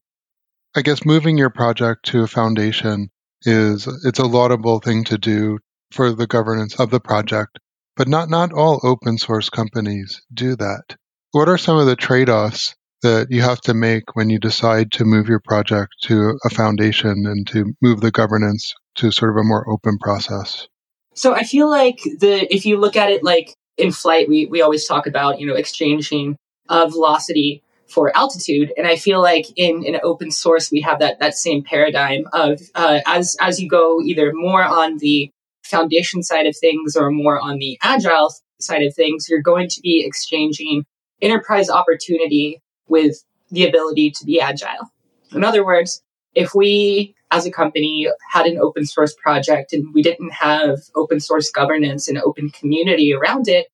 I 0.75 0.81
guess 0.81 1.05
moving 1.05 1.37
your 1.37 1.49
project 1.49 2.05
to 2.07 2.23
a 2.23 2.27
foundation 2.27 3.09
is 3.43 3.87
it's 4.05 4.19
a 4.19 4.25
laudable 4.25 4.79
thing 4.79 5.03
to 5.05 5.17
do 5.17 5.59
for 5.91 6.11
the 6.11 6.27
governance 6.27 6.79
of 6.79 6.89
the 6.89 6.99
project, 6.99 7.59
but 7.95 8.07
not 8.07 8.29
not 8.29 8.53
all 8.53 8.79
open 8.83 9.17
source 9.17 9.49
companies 9.49 10.21
do 10.33 10.55
that. 10.55 10.95
What 11.31 11.49
are 11.49 11.57
some 11.57 11.77
of 11.77 11.85
the 11.85 11.95
trade-offs 11.95 12.75
that 13.03 13.27
you 13.29 13.41
have 13.41 13.61
to 13.61 13.73
make 13.73 14.15
when 14.15 14.29
you 14.29 14.39
decide 14.39 14.91
to 14.93 15.05
move 15.05 15.27
your 15.27 15.39
project 15.39 15.93
to 16.03 16.37
a 16.43 16.49
foundation 16.49 17.25
and 17.25 17.45
to 17.47 17.73
move 17.81 18.01
the 18.01 18.11
governance 18.11 18.73
to 18.95 19.11
sort 19.11 19.31
of 19.31 19.37
a 19.37 19.43
more 19.43 19.69
open 19.69 19.97
process? 19.99 20.67
So 21.13 21.33
I 21.33 21.43
feel 21.43 21.69
like 21.69 21.99
the 22.19 22.53
if 22.53 22.65
you 22.65 22.77
look 22.77 22.95
at 22.95 23.11
it 23.11 23.23
like 23.23 23.55
in 23.77 23.91
flight, 23.91 24.27
we, 24.27 24.45
we 24.47 24.61
always 24.61 24.85
talk 24.85 25.07
about, 25.07 25.39
you 25.39 25.47
know, 25.47 25.55
exchanging 25.55 26.37
uh, 26.69 26.87
velocity 26.87 27.63
for 27.87 28.15
altitude. 28.17 28.73
And 28.77 28.85
I 28.85 28.97
feel 28.97 29.21
like 29.21 29.45
in, 29.55 29.83
in 29.85 29.97
open 30.03 30.31
source, 30.31 30.71
we 30.71 30.81
have 30.81 30.99
that, 30.99 31.19
that 31.19 31.35
same 31.35 31.63
paradigm 31.63 32.25
of, 32.33 32.59
uh, 32.75 32.99
as, 33.05 33.35
as 33.39 33.61
you 33.61 33.69
go 33.69 34.01
either 34.01 34.33
more 34.33 34.63
on 34.63 34.97
the 34.97 35.31
foundation 35.63 36.23
side 36.23 36.47
of 36.47 36.55
things 36.57 36.95
or 36.95 37.11
more 37.11 37.39
on 37.39 37.59
the 37.59 37.77
agile 37.81 38.33
side 38.59 38.83
of 38.83 38.93
things, 38.95 39.27
you're 39.29 39.41
going 39.41 39.69
to 39.69 39.79
be 39.81 40.03
exchanging 40.05 40.83
enterprise 41.21 41.69
opportunity 41.69 42.61
with 42.87 43.23
the 43.51 43.65
ability 43.65 44.11
to 44.11 44.25
be 44.25 44.39
agile. 44.39 44.91
In 45.33 45.43
other 45.43 45.65
words, 45.65 46.01
if 46.37 46.53
we 46.53 47.15
as 47.31 47.47
a 47.47 47.51
company 47.51 48.07
had 48.31 48.45
an 48.45 48.59
open 48.59 48.85
source 48.85 49.15
project 49.15 49.73
and 49.73 49.91
we 49.93 50.03
didn't 50.03 50.31
have 50.31 50.77
open 50.95 51.19
source 51.19 51.49
governance 51.49 52.07
and 52.07 52.19
open 52.19 52.51
community 52.51 53.11
around 53.11 53.47
it, 53.47 53.65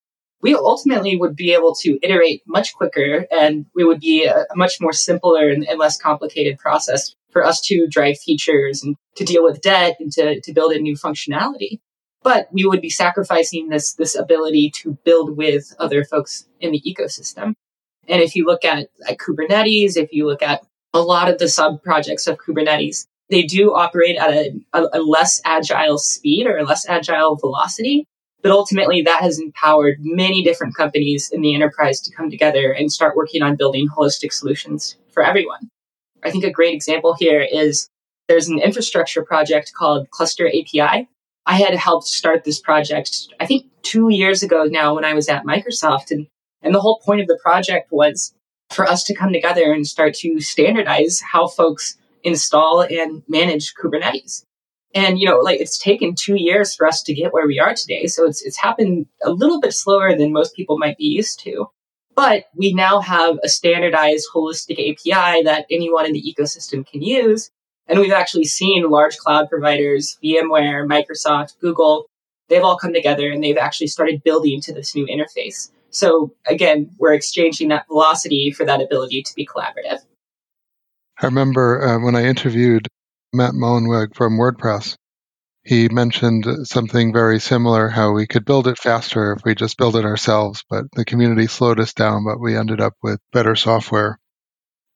we 0.42 0.56
ultimately 0.56 1.18
would 1.18 1.36
be 1.36 1.54
able 1.54 1.76
to 1.76 2.00
iterate 2.02 2.42
much 2.48 2.74
quicker 2.74 3.28
and 3.32 3.66
we 3.76 3.84
would 3.84 4.00
be 4.00 4.26
a, 4.26 4.46
much 4.56 4.80
more 4.80 4.94
simpler 4.94 5.50
and, 5.50 5.68
and, 5.68 5.78
less 5.78 5.98
complicated 5.98 6.58
process 6.58 7.14
for 7.32 7.46
us 7.46 7.60
to 7.62 7.86
drive 7.88 8.18
features 8.18 8.82
and 8.82 8.96
to 9.18 9.26
deal 9.26 9.44
with 9.44 9.62
debt 9.62 9.98
and 10.00 10.12
to, 10.14 10.40
to 10.40 10.54
build 10.54 10.72
a 10.72 10.80
new 10.80 10.96
functionality. 10.96 11.80
But 12.24 12.48
we 12.54 12.66
would 12.66 12.82
be 12.82 12.90
sacrificing 12.90 13.68
this, 13.68 13.94
this 13.96 14.16
ability 14.16 14.72
to 14.82 14.98
build 15.04 15.36
with 15.36 15.76
other 15.80 16.06
folks 16.06 16.46
in 16.62 16.72
the 16.72 16.82
ecosystem. 16.82 17.56
And 18.08 18.22
if 18.22 18.36
you 18.38 18.46
look 18.46 18.64
at, 18.64 18.88
at 19.08 19.18
Kubernetes, 19.18 19.98
if 19.98 20.14
you 20.14 20.26
look 20.26 20.42
at 20.42 20.64
a 20.94 21.02
lot 21.02 21.30
of 21.30 21.38
the 21.40 21.48
sub 21.48 21.82
projects 21.84 22.28
of 22.28 22.38
Kubernetes, 22.38 23.06
they 23.30 23.44
do 23.44 23.74
operate 23.74 24.18
at 24.18 24.32
a, 24.32 24.54
a, 24.74 24.84
a 24.94 25.02
less 25.02 25.42
agile 25.46 25.98
speed 25.98 26.46
or 26.46 26.58
a 26.58 26.64
less 26.64 26.88
agile 26.88 27.36
velocity 27.36 28.06
but 28.44 28.52
ultimately, 28.52 29.02
that 29.02 29.22
has 29.22 29.40
empowered 29.40 29.96
many 30.02 30.44
different 30.44 30.76
companies 30.76 31.30
in 31.32 31.42
the 31.42 31.56
enterprise 31.56 32.02
to 32.02 32.14
come 32.14 32.30
together 32.30 32.74
and 32.74 32.92
start 32.92 33.16
working 33.16 33.42
on 33.42 33.56
building 33.56 33.88
holistic 33.88 34.34
solutions 34.34 34.98
for 35.12 35.24
everyone. 35.24 35.70
I 36.24 36.30
think 36.30 36.44
a 36.44 36.52
great 36.52 36.74
example 36.74 37.16
here 37.18 37.40
is 37.40 37.88
there's 38.28 38.50
an 38.50 38.60
infrastructure 38.60 39.24
project 39.24 39.72
called 39.74 40.10
Cluster 40.12 40.48
API. 40.48 41.08
I 41.46 41.56
had 41.56 41.74
helped 41.74 42.08
start 42.08 42.44
this 42.44 42.60
project, 42.60 43.30
I 43.40 43.46
think 43.46 43.66
two 43.82 44.10
years 44.10 44.44
ago 44.44 44.66
now 44.66 44.94
when 44.94 45.06
I 45.06 45.14
was 45.14 45.30
at 45.30 45.46
Microsoft. 45.46 46.12
And, 46.12 46.28
and 46.62 46.76
the 46.76 46.82
whole 46.82 47.00
point 47.00 47.22
of 47.22 47.28
the 47.28 47.40
project 47.42 47.92
was 47.92 48.34
for 48.74 48.86
us 48.86 49.04
to 49.06 49.16
come 49.16 49.34
together 49.34 49.72
and 49.72 49.86
start 49.86 50.14
to 50.16 50.40
standardize 50.40 51.22
how 51.22 51.48
folks 51.48 51.98
install 52.24 52.82
and 52.82 53.24
manage 53.28 53.74
Kubernetes. 53.76 54.46
And, 54.96 55.20
you 55.20 55.28
know, 55.28 55.40
like 55.40 55.60
it's 55.60 55.78
taken 55.78 56.14
two 56.16 56.36
years 56.36 56.76
for 56.76 56.88
us 56.88 57.02
to 57.04 57.14
get 57.14 57.34
where 57.34 57.48
we 57.48 57.60
are 57.60 57.74
today. 57.74 58.06
So 58.08 58.26
it's, 58.26 58.44
it's 58.44 58.58
happened 58.58 59.08
a 59.24 59.32
little 59.32 59.60
bit 59.60 59.74
slower 59.74 60.16
than 60.16 60.32
most 60.32 60.56
people 60.56 60.78
might 60.78 60.98
be 60.98 61.06
used 61.06 61.40
to. 61.42 61.68
But 62.16 62.46
we 62.56 62.74
now 62.74 63.00
have 63.00 63.40
a 63.44 63.50
standardized 63.50 64.28
holistic 64.34 64.74
API 64.74 65.44
that 65.44 65.66
anyone 65.72 66.06
in 66.06 66.14
the 66.14 66.22
ecosystem 66.22 66.86
can 66.86 67.02
use. 67.02 67.50
And 67.88 68.00
we've 68.00 68.14
actually 68.14 68.46
seen 68.46 68.90
large 68.90 69.18
cloud 69.18 69.50
providers, 69.50 70.18
VMware, 70.24 70.88
Microsoft, 70.88 71.60
Google, 71.60 72.06
they've 72.50 72.64
all 72.64 72.78
come 72.78 72.94
together 72.94 73.30
and 73.32 73.44
they've 73.44 73.58
actually 73.58 73.88
started 73.88 74.24
building 74.24 74.62
to 74.62 74.74
this 74.74 74.96
new 74.96 75.08
interface. 75.08 75.72
So 75.94 76.34
again, 76.48 76.90
we're 76.98 77.14
exchanging 77.14 77.70
that 77.70 77.88
velocity 77.88 78.52
for 78.52 78.66
that 78.66 78.82
ability 78.82 79.22
to 79.22 79.34
be 79.36 79.46
collaborative. 79.46 80.00
I 81.22 81.28
remember 81.28 81.82
uh, 81.82 82.00
when 82.04 82.16
I 82.16 82.26
interviewed 82.26 82.88
Matt 83.32 83.54
Mullenweg 83.54 84.16
from 84.16 84.38
WordPress, 84.38 84.96
he 85.64 85.88
mentioned 85.88 86.68
something 86.68 87.14
very 87.14 87.40
similar 87.40 87.88
how 87.88 88.12
we 88.12 88.28
could 88.28 88.44
build 88.44 88.68
it 88.68 88.78
faster 88.78 89.32
if 89.32 89.46
we 89.46 89.56
just 89.56 89.78
build 89.78 89.96
it 89.96 90.04
ourselves, 90.04 90.66
but 90.70 90.86
the 90.94 91.06
community 91.06 91.48
slowed 91.48 91.80
us 91.80 91.94
down, 91.94 92.26
but 92.26 92.42
we 92.42 92.58
ended 92.58 92.82
up 92.82 92.94
with 93.02 93.20
better 93.32 93.56
software. 93.56 94.20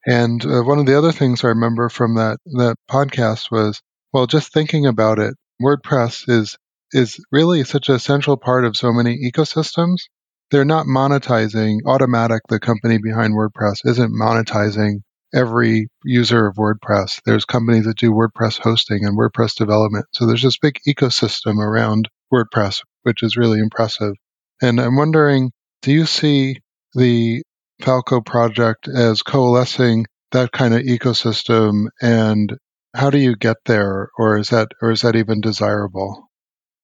And 0.06 0.44
uh, 0.46 0.63
one 0.63 0.80
of 0.80 0.86
the 0.86 0.98
other 0.98 1.12
things 1.12 1.44
I 1.44 1.50
remember 1.50 1.89
from 1.89 2.16
that, 2.16 2.39
that 2.46 2.75
podcast 2.89 3.51
was, 3.51 3.82
well, 4.12 4.25
just 4.25 4.51
thinking 4.51 4.88
about 4.88 5.20
it, 5.20 5.36
WordPress 5.62 6.27
is, 6.27 6.58
is 6.92 7.24
really 7.32 7.63
such 7.63 7.88
a 7.88 8.00
central 8.00 8.36
part 8.36 8.66
of 8.66 8.75
so 8.75 8.92
many 8.92 9.32
ecosystems. 9.32 9.98
They're 10.50 10.66
not 10.66 10.86
monetizing 10.86 11.82
Automattic 11.86 12.39
the 12.48 12.60
company 12.60 13.00
behind 13.01 13.34
WordPress, 13.34 13.86
isn't 13.86 14.13
monetizing 14.13 15.01
every 15.34 15.88
user 16.06 16.48
of 16.48 16.56
WordPress. 16.56 17.20
There's 17.25 17.46
companies 17.46 17.86
that 17.86 17.98
do 17.98 18.12
WordPress 18.12 18.60
hosting 18.60 19.06
and 19.06 19.18
WordPress 19.18 19.56
development. 19.56 20.06
So 20.13 20.25
there's 20.25 20.44
this 20.44 20.58
big 20.58 20.80
ecosystem 20.88 21.58
around 21.58 22.10
WordPress, 22.34 22.82
which 23.04 23.24
is 23.24 23.36
really 23.38 23.60
impressive. 23.60 24.13
And 24.62 24.80
I'm 24.80 24.96
wondering, 24.96 25.51
do 25.82 25.92
you 25.92 26.06
see 26.06 26.58
the 26.94 27.44
Falco 27.82 28.22
project 28.22 28.88
as 28.88 29.22
coalescing 29.22 30.06
that 30.32 30.51
kind 30.51 30.74
of 30.74 30.82
ecosystem 30.82 31.88
and 32.01 32.58
how 32.96 33.10
do 33.10 33.18
you 33.18 33.36
get 33.36 33.58
there 33.66 34.10
or 34.18 34.38
is 34.38 34.50
that 34.50 34.70
or 34.82 34.92
is 34.92 35.01
that 35.01 35.16
even 35.16 35.42
desirable? 35.42 36.30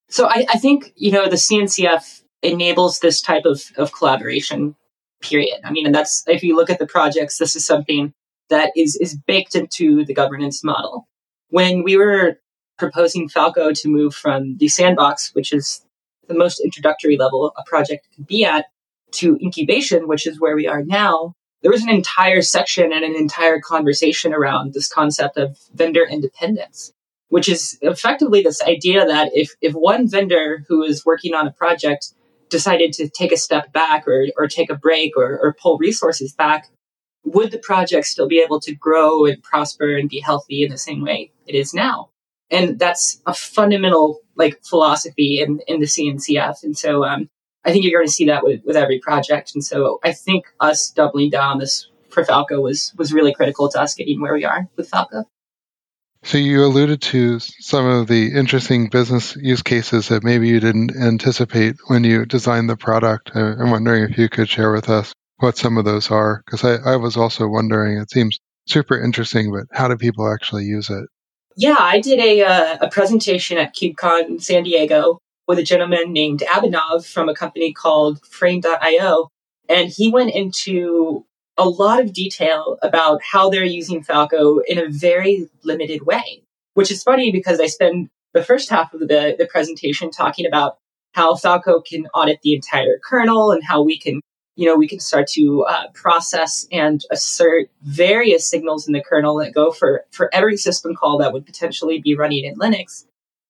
So 0.09 0.27
I, 0.27 0.45
I 0.49 0.59
think, 0.59 0.93
you 0.95 1.11
know, 1.11 1.27
the 1.27 1.37
CNCF 1.37 2.22
enables 2.43 2.99
this 2.99 3.21
type 3.21 3.45
of, 3.45 3.63
of 3.77 3.93
collaboration 3.93 4.75
period. 5.21 5.59
I 5.63 5.71
mean, 5.71 5.85
and 5.85 5.95
that's 5.95 6.23
if 6.27 6.43
you 6.43 6.55
look 6.55 6.69
at 6.69 6.79
the 6.79 6.85
projects, 6.85 7.37
this 7.37 7.55
is 7.55 7.65
something 7.65 8.13
that 8.49 8.71
is, 8.75 8.95
is 8.97 9.15
baked 9.15 9.55
into 9.55 10.05
the 10.05 10.13
governance 10.13 10.63
model. 10.63 11.07
When 11.49 11.83
we 11.83 11.97
were 11.97 12.39
proposing 12.77 13.29
Falco 13.29 13.71
to 13.71 13.87
move 13.87 14.13
from 14.13 14.57
the 14.57 14.67
sandbox, 14.67 15.33
which 15.33 15.53
is 15.53 15.85
the 16.27 16.33
most 16.33 16.59
introductory 16.59 17.17
level 17.17 17.53
a 17.57 17.63
project 17.63 18.07
can 18.15 18.25
be 18.25 18.43
at, 18.45 18.65
to 19.11 19.37
incubation, 19.41 20.07
which 20.07 20.27
is 20.27 20.39
where 20.39 20.55
we 20.55 20.67
are 20.67 20.83
now, 20.83 21.35
there 21.61 21.71
was 21.71 21.83
an 21.83 21.89
entire 21.89 22.41
section 22.41 22.91
and 22.91 23.05
an 23.05 23.15
entire 23.15 23.59
conversation 23.59 24.33
around 24.33 24.73
this 24.73 24.87
concept 24.87 25.37
of 25.37 25.57
vendor 25.73 26.05
independence, 26.05 26.91
which 27.29 27.47
is 27.47 27.77
effectively 27.81 28.41
this 28.41 28.61
idea 28.63 29.05
that 29.05 29.31
if, 29.33 29.51
if 29.61 29.73
one 29.73 30.09
vendor 30.09 30.65
who 30.67 30.83
is 30.83 31.05
working 31.05 31.33
on 31.33 31.47
a 31.47 31.51
project 31.51 32.13
decided 32.53 32.93
to 32.93 33.09
take 33.09 33.33
a 33.33 33.37
step 33.37 33.73
back 33.73 34.07
or, 34.07 34.27
or 34.37 34.47
take 34.47 34.69
a 34.69 34.77
break 34.77 35.17
or, 35.17 35.39
or 35.41 35.55
pull 35.61 35.77
resources 35.77 36.31
back, 36.31 36.69
would 37.25 37.51
the 37.51 37.57
project 37.57 38.05
still 38.05 38.27
be 38.27 38.39
able 38.39 38.59
to 38.61 38.75
grow 38.75 39.25
and 39.25 39.41
prosper 39.41 39.97
and 39.97 40.09
be 40.09 40.19
healthy 40.19 40.63
in 40.63 40.71
the 40.71 40.77
same 40.77 41.01
way 41.01 41.31
it 41.47 41.55
is 41.55 41.73
now? 41.73 42.09
And 42.51 42.77
that's 42.77 43.21
a 43.25 43.33
fundamental 43.33 44.19
like 44.35 44.63
philosophy 44.63 45.41
in, 45.41 45.59
in 45.67 45.79
the 45.79 45.87
CNCF. 45.87 46.63
And 46.63 46.77
so 46.77 47.03
um, 47.03 47.27
I 47.65 47.71
think 47.71 47.83
you're 47.83 47.99
going 47.99 48.07
to 48.07 48.13
see 48.13 48.27
that 48.27 48.43
with, 48.43 48.61
with 48.63 48.75
every 48.75 48.99
project. 48.99 49.55
And 49.55 49.65
so 49.65 49.99
I 50.03 50.13
think 50.13 50.45
us 50.59 50.91
doubling 50.91 51.31
down 51.31 51.57
this 51.57 51.89
for 52.09 52.23
Falco 52.23 52.61
was 52.61 52.93
was 52.95 53.11
really 53.11 53.33
critical 53.33 53.67
to 53.69 53.81
us 53.81 53.95
getting 53.95 54.21
where 54.21 54.33
we 54.35 54.45
are 54.45 54.69
with 54.75 54.87
Falco. 54.89 55.25
So 56.23 56.37
you 56.37 56.63
alluded 56.63 57.01
to 57.01 57.39
some 57.39 57.85
of 57.85 58.07
the 58.07 58.33
interesting 58.33 58.89
business 58.89 59.35
use 59.35 59.61
cases 59.61 60.07
that 60.07 60.23
maybe 60.23 60.47
you 60.47 60.59
didn't 60.59 60.95
anticipate 60.95 61.75
when 61.87 62.03
you 62.03 62.25
designed 62.25 62.69
the 62.69 62.77
product. 62.77 63.31
I'm 63.35 63.71
wondering 63.71 64.03
if 64.09 64.17
you 64.17 64.29
could 64.29 64.49
share 64.49 64.71
with 64.71 64.89
us 64.89 65.13
what 65.43 65.57
some 65.57 65.77
of 65.77 65.83
those 65.83 66.09
are 66.09 66.41
because 66.45 66.63
I, 66.63 66.93
I 66.93 66.95
was 66.95 67.17
also 67.17 67.47
wondering 67.47 67.97
it 67.97 68.09
seems 68.09 68.39
super 68.65 68.99
interesting 68.99 69.51
but 69.51 69.65
how 69.77 69.89
do 69.89 69.97
people 69.97 70.31
actually 70.31 70.63
use 70.63 70.89
it 70.89 71.05
yeah 71.57 71.75
i 71.79 71.99
did 71.99 72.19
a, 72.19 72.43
uh, 72.43 72.77
a 72.81 72.89
presentation 72.89 73.57
at 73.57 73.75
kubecon 73.75 74.29
in 74.29 74.39
san 74.39 74.63
diego 74.63 75.19
with 75.47 75.59
a 75.59 75.63
gentleman 75.63 76.13
named 76.13 76.43
abhinav 76.49 77.05
from 77.05 77.27
a 77.27 77.35
company 77.35 77.73
called 77.73 78.25
frame.io 78.25 79.27
and 79.67 79.89
he 79.89 80.09
went 80.09 80.33
into 80.33 81.25
a 81.57 81.69
lot 81.69 81.99
of 81.99 82.13
detail 82.13 82.77
about 82.81 83.21
how 83.21 83.49
they're 83.49 83.63
using 83.63 84.03
falco 84.03 84.59
in 84.67 84.77
a 84.77 84.89
very 84.89 85.49
limited 85.63 86.05
way 86.05 86.43
which 86.73 86.91
is 86.91 87.03
funny 87.03 87.31
because 87.31 87.59
i 87.59 87.67
spend 87.67 88.09
the 88.33 88.43
first 88.43 88.69
half 88.69 88.93
of 88.93 89.01
the, 89.01 89.35
the 89.37 89.47
presentation 89.51 90.09
talking 90.09 90.45
about 90.45 90.77
how 91.13 91.35
falco 91.35 91.81
can 91.81 92.07
audit 92.07 92.39
the 92.41 92.55
entire 92.55 92.99
kernel 93.03 93.51
and 93.51 93.63
how 93.63 93.81
we 93.81 93.97
can 93.97 94.21
you 94.55 94.67
know, 94.67 94.75
we 94.75 94.87
can 94.87 94.99
start 94.99 95.27
to 95.27 95.65
uh, 95.67 95.87
process 95.93 96.67
and 96.71 97.03
assert 97.09 97.69
various 97.81 98.47
signals 98.47 98.87
in 98.87 98.93
the 98.93 99.01
kernel 99.01 99.37
that 99.37 99.53
go 99.53 99.71
for, 99.71 100.05
for 100.11 100.29
every 100.33 100.57
system 100.57 100.95
call 100.95 101.17
that 101.17 101.33
would 101.33 101.45
potentially 101.45 101.99
be 101.99 102.15
running 102.15 102.45
in 102.45 102.55
Linux. 102.55 103.05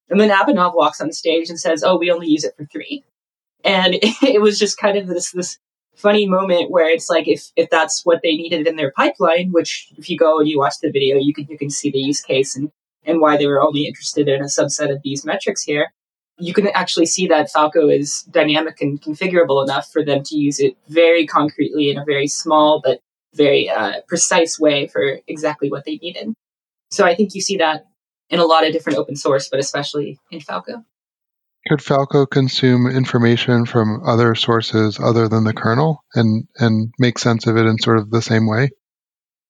And 0.10 0.20
then 0.20 0.30
Abhinav 0.30 0.76
walks 0.76 1.02
on 1.02 1.12
stage 1.12 1.50
and 1.50 1.60
says, 1.60 1.84
oh, 1.84 1.98
we 1.98 2.12
only 2.12 2.28
use 2.28 2.44
it 2.44 2.56
for 2.56 2.66
three. 2.66 3.04
And 3.66 3.96
it 4.02 4.42
was 4.42 4.60
just 4.60 4.78
kind 4.78 4.98
of 4.98 5.08
this, 5.08 5.32
this 5.32 5.58
funny 5.96 6.28
moment 6.28 6.72
where 6.72 6.90
it's 6.90 7.10
like, 7.10 7.28
if, 7.28 7.52
if 7.56 7.70
that's 7.70 8.06
what 8.06 8.22
they 8.24 8.36
needed 8.36 8.68
in 8.68 8.76
their 8.76 8.92
pipeline, 8.92 9.52
which 9.52 9.90
if 9.98 10.10
you 10.10 10.18
go 10.18 10.40
and 10.40 10.48
you 10.48 10.58
watch 10.58 10.76
the 10.82 10.92
video, 10.92 11.18
you 11.18 11.34
can, 11.34 11.46
you 11.50 11.58
can 11.58 11.70
see 11.70 11.92
the 11.92 12.00
use 12.00 12.22
case 12.22 12.56
and, 12.56 12.72
and 13.06 13.20
why 13.22 13.38
they 13.38 13.48
were 13.48 13.62
only 13.62 13.86
interested 13.86 14.28
in 14.28 14.42
a 14.42 14.46
subset 14.46 14.92
of 14.92 15.02
these 15.04 15.26
metrics 15.26 15.64
here 15.64 15.92
you 16.38 16.54
can 16.54 16.68
actually 16.70 17.06
see 17.06 17.28
that 17.28 17.50
Falco 17.52 17.90
is 17.90 18.24
dynamic 18.24 18.82
and 18.82 19.02
configurable 19.02 19.64
enough 19.64 19.92
for 19.92 20.04
them 20.04 20.24
to 20.24 20.36
use 20.36 20.60
it 20.60 20.76
very 20.88 21.28
concretely 21.28 21.90
in 21.90 21.98
a 21.98 22.06
very 22.06 22.28
small 22.28 22.82
but 22.84 23.00
very 23.36 23.70
uh, 23.70 24.02
precise 24.08 24.60
way 24.60 24.88
for 24.88 25.20
exactly 25.28 25.70
what 25.70 25.86
they 25.86 25.98
needed. 25.98 26.34
So 26.92 27.06
I 27.06 27.16
think 27.16 27.34
you 27.34 27.42
see 27.42 27.58
that 27.58 27.86
in 28.30 28.40
a 28.40 28.46
lot 28.46 28.66
of 28.66 28.74
different 28.74 29.00
open 29.00 29.16
source, 29.16 29.50
but 29.50 29.60
especially 29.60 30.20
in 30.32 30.40
Falco. 30.40 30.84
Could 31.68 31.82
Falco 31.82 32.26
consume 32.26 32.88
information 32.88 33.66
from 33.66 34.02
other 34.06 34.36
sources 34.36 35.00
other 35.00 35.30
than 35.30 35.46
the 35.46 35.54
kernel 35.54 36.04
and, 36.14 36.48
and 36.58 36.94
make 37.00 37.18
sense 37.18 37.48
of 37.48 37.56
it 37.56 37.66
in 37.66 37.78
sort 37.78 38.00
of 38.00 38.10
the 38.10 38.22
same 38.22 38.48
way? 38.48 38.72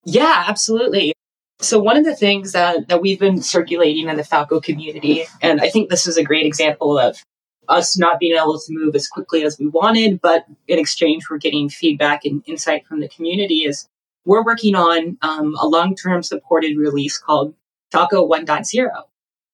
Yeah, 0.05 0.46
absolutely. 0.48 1.13
So 1.60 1.79
one 1.79 1.98
of 1.98 2.05
the 2.05 2.15
things 2.15 2.51
that, 2.51 2.88
that 2.89 3.01
we've 3.01 3.20
been 3.20 3.41
circulating 3.41 4.10
in 4.10 4.17
the 4.17 4.24
Falco 4.24 4.60
community, 4.60 5.24
and 5.41 5.62
I 5.62 5.70
think 5.70 5.89
this 5.89 6.05
is 6.05 6.17
a 6.17 6.24
great 6.24 6.46
example 6.46 7.00
of 7.00 7.24
us 7.67 7.98
not 7.98 8.20
being 8.20 8.36
able 8.36 8.60
to 8.60 8.74
move 8.74 8.96
as 8.96 9.08
quickly 9.08 9.43
as 9.43 9.58
we 9.58 9.67
wanted, 9.67 10.22
but 10.22 10.46
in 10.67 10.77
exchange 10.77 11.29
we're 11.29 11.38
getting 11.38 11.70
feedback 11.70 12.25
and 12.25 12.43
insight 12.46 12.86
from 12.86 13.00
the 13.00 13.08
community 13.08 13.63
is 13.63 13.88
we're 14.25 14.43
working 14.43 14.75
on 14.75 15.17
um, 15.22 15.55
a 15.60 15.67
long-term 15.67 16.22
supported 16.24 16.77
release 16.77 17.17
called 17.17 17.55
Falco 17.91 18.27
1.0. 18.27 18.89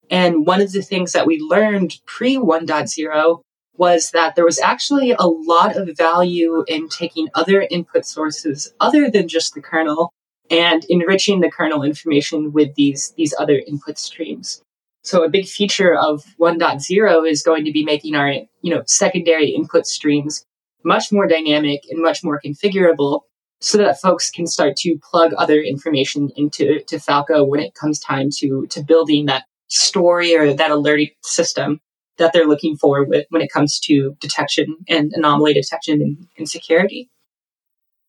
And 0.10 0.46
one 0.46 0.62
of 0.62 0.72
the 0.72 0.82
things 0.82 1.12
that 1.14 1.28
we 1.28 1.40
learned 1.40 2.00
pre 2.06 2.38
1.0 2.38 3.42
was 3.78 4.12
that 4.12 4.36
there 4.36 4.46
was 4.46 4.60
actually 4.60 5.12
a 5.12 5.28
lot 5.28 5.76
of 5.76 5.96
value 5.96 6.64
in 6.68 6.90
taking 6.90 7.30
other 7.34 7.62
input 7.62 8.06
sources 8.06 8.74
other 8.80 9.10
than 9.10 9.28
just 9.28 9.54
the 9.54 9.62
kernel 9.62 10.12
and 10.52 10.84
enriching 10.90 11.40
the 11.40 11.52
kernel 11.52 11.84
information 11.84 12.52
with 12.52 12.76
these, 12.76 13.14
these 13.16 13.34
other 13.40 13.62
input 13.68 13.98
streams. 13.98 14.62
So 15.04 15.24
a 15.24 15.30
big 15.30 15.48
feature 15.48 15.96
of 15.96 16.24
1.0 16.40 17.30
is 17.30 17.44
going 17.44 17.64
to 17.66 17.72
be 17.72 17.86
making 17.86 18.16
our, 18.16 18.32
you 18.62 18.76
know, 18.76 18.84
secondary 18.86 19.52
input 19.52 19.88
streams 19.88 20.44
much 20.84 21.12
more 21.12 21.28
dynamic 21.28 21.84
and 21.90 22.02
much 22.02 22.24
more 22.24 22.42
configurable 22.44 23.22
so 23.62 23.78
that 23.78 24.00
folks 24.00 24.30
can 24.30 24.48
start 24.48 24.76
to 24.78 24.98
plug 25.10 25.34
other 25.38 25.62
information 25.62 26.30
into 26.36 26.80
to 26.88 27.00
Falco 27.00 27.44
when 27.44 27.60
it 27.60 27.76
comes 27.76 28.00
time 28.00 28.30
to 28.38 28.66
to 28.68 28.82
building 28.82 29.26
that 29.26 29.46
story 29.70 30.36
or 30.36 30.54
that 30.54 30.72
alerting 30.72 31.10
system 31.24 31.80
that 32.18 32.34
they're 32.34 32.48
looking 32.48 32.76
for 32.76 33.06
with, 33.06 33.26
when 33.30 33.42
it 33.42 33.52
comes 33.52 33.80
to 33.80 34.16
detection 34.20 34.78
and 34.88 35.12
anomaly 35.16 35.54
detection 35.54 36.02
and, 36.02 36.28
and 36.38 36.50
security. 36.50 37.10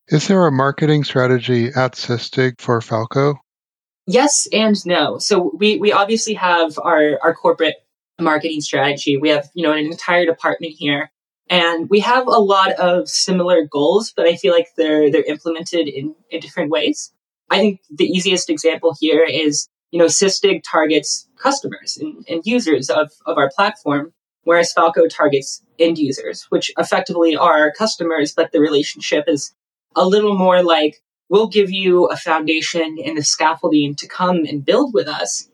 Is 0.09 0.27
there 0.27 0.45
a 0.45 0.51
marketing 0.51 1.03
strategy 1.03 1.67
at 1.67 1.93
Sysdig 1.93 2.59
for 2.59 2.81
Falco? 2.81 3.35
Yes 4.07 4.47
and 4.51 4.75
no. 4.85 5.19
So 5.19 5.51
we 5.57 5.77
we 5.77 5.91
obviously 5.91 6.33
have 6.33 6.77
our 6.79 7.19
our 7.23 7.33
corporate 7.33 7.75
marketing 8.19 8.61
strategy. 8.61 9.17
We 9.17 9.29
have 9.29 9.49
you 9.53 9.63
know 9.63 9.71
an 9.71 9.85
entire 9.85 10.25
department 10.25 10.73
here, 10.77 11.11
and 11.49 11.89
we 11.89 11.99
have 11.99 12.27
a 12.27 12.41
lot 12.41 12.71
of 12.73 13.07
similar 13.07 13.65
goals, 13.65 14.11
but 14.15 14.27
I 14.27 14.35
feel 14.35 14.53
like 14.53 14.67
they're 14.75 15.11
they're 15.11 15.23
implemented 15.23 15.87
in 15.87 16.15
in 16.29 16.39
different 16.41 16.71
ways. 16.71 17.13
I 17.49 17.59
think 17.59 17.81
the 17.89 18.05
easiest 18.05 18.49
example 18.49 18.95
here 18.99 19.23
is 19.23 19.69
you 19.91 19.99
know 19.99 20.05
Sysdig 20.05 20.63
targets 20.63 21.27
customers 21.37 21.97
and, 21.99 22.25
and 22.27 22.41
users 22.45 22.89
of 22.89 23.11
of 23.25 23.37
our 23.37 23.49
platform, 23.55 24.13
whereas 24.43 24.73
Falco 24.73 25.07
targets 25.07 25.61
end 25.79 25.97
users, 25.97 26.43
which 26.49 26.71
effectively 26.77 27.35
are 27.35 27.59
our 27.59 27.71
customers, 27.71 28.33
but 28.33 28.51
the 28.51 28.59
relationship 28.59 29.25
is 29.27 29.53
a 29.95 30.05
little 30.05 30.37
more 30.37 30.63
like 30.63 31.01
we'll 31.31 31.47
give 31.47 31.71
you 31.71 32.05
a 32.07 32.17
foundation 32.17 32.97
and 33.03 33.17
the 33.17 33.23
scaffolding 33.23 33.95
to 33.95 34.07
come 34.07 34.43
and 34.45 34.65
build 34.65 34.93
with 34.93 35.07
us. 35.07 35.49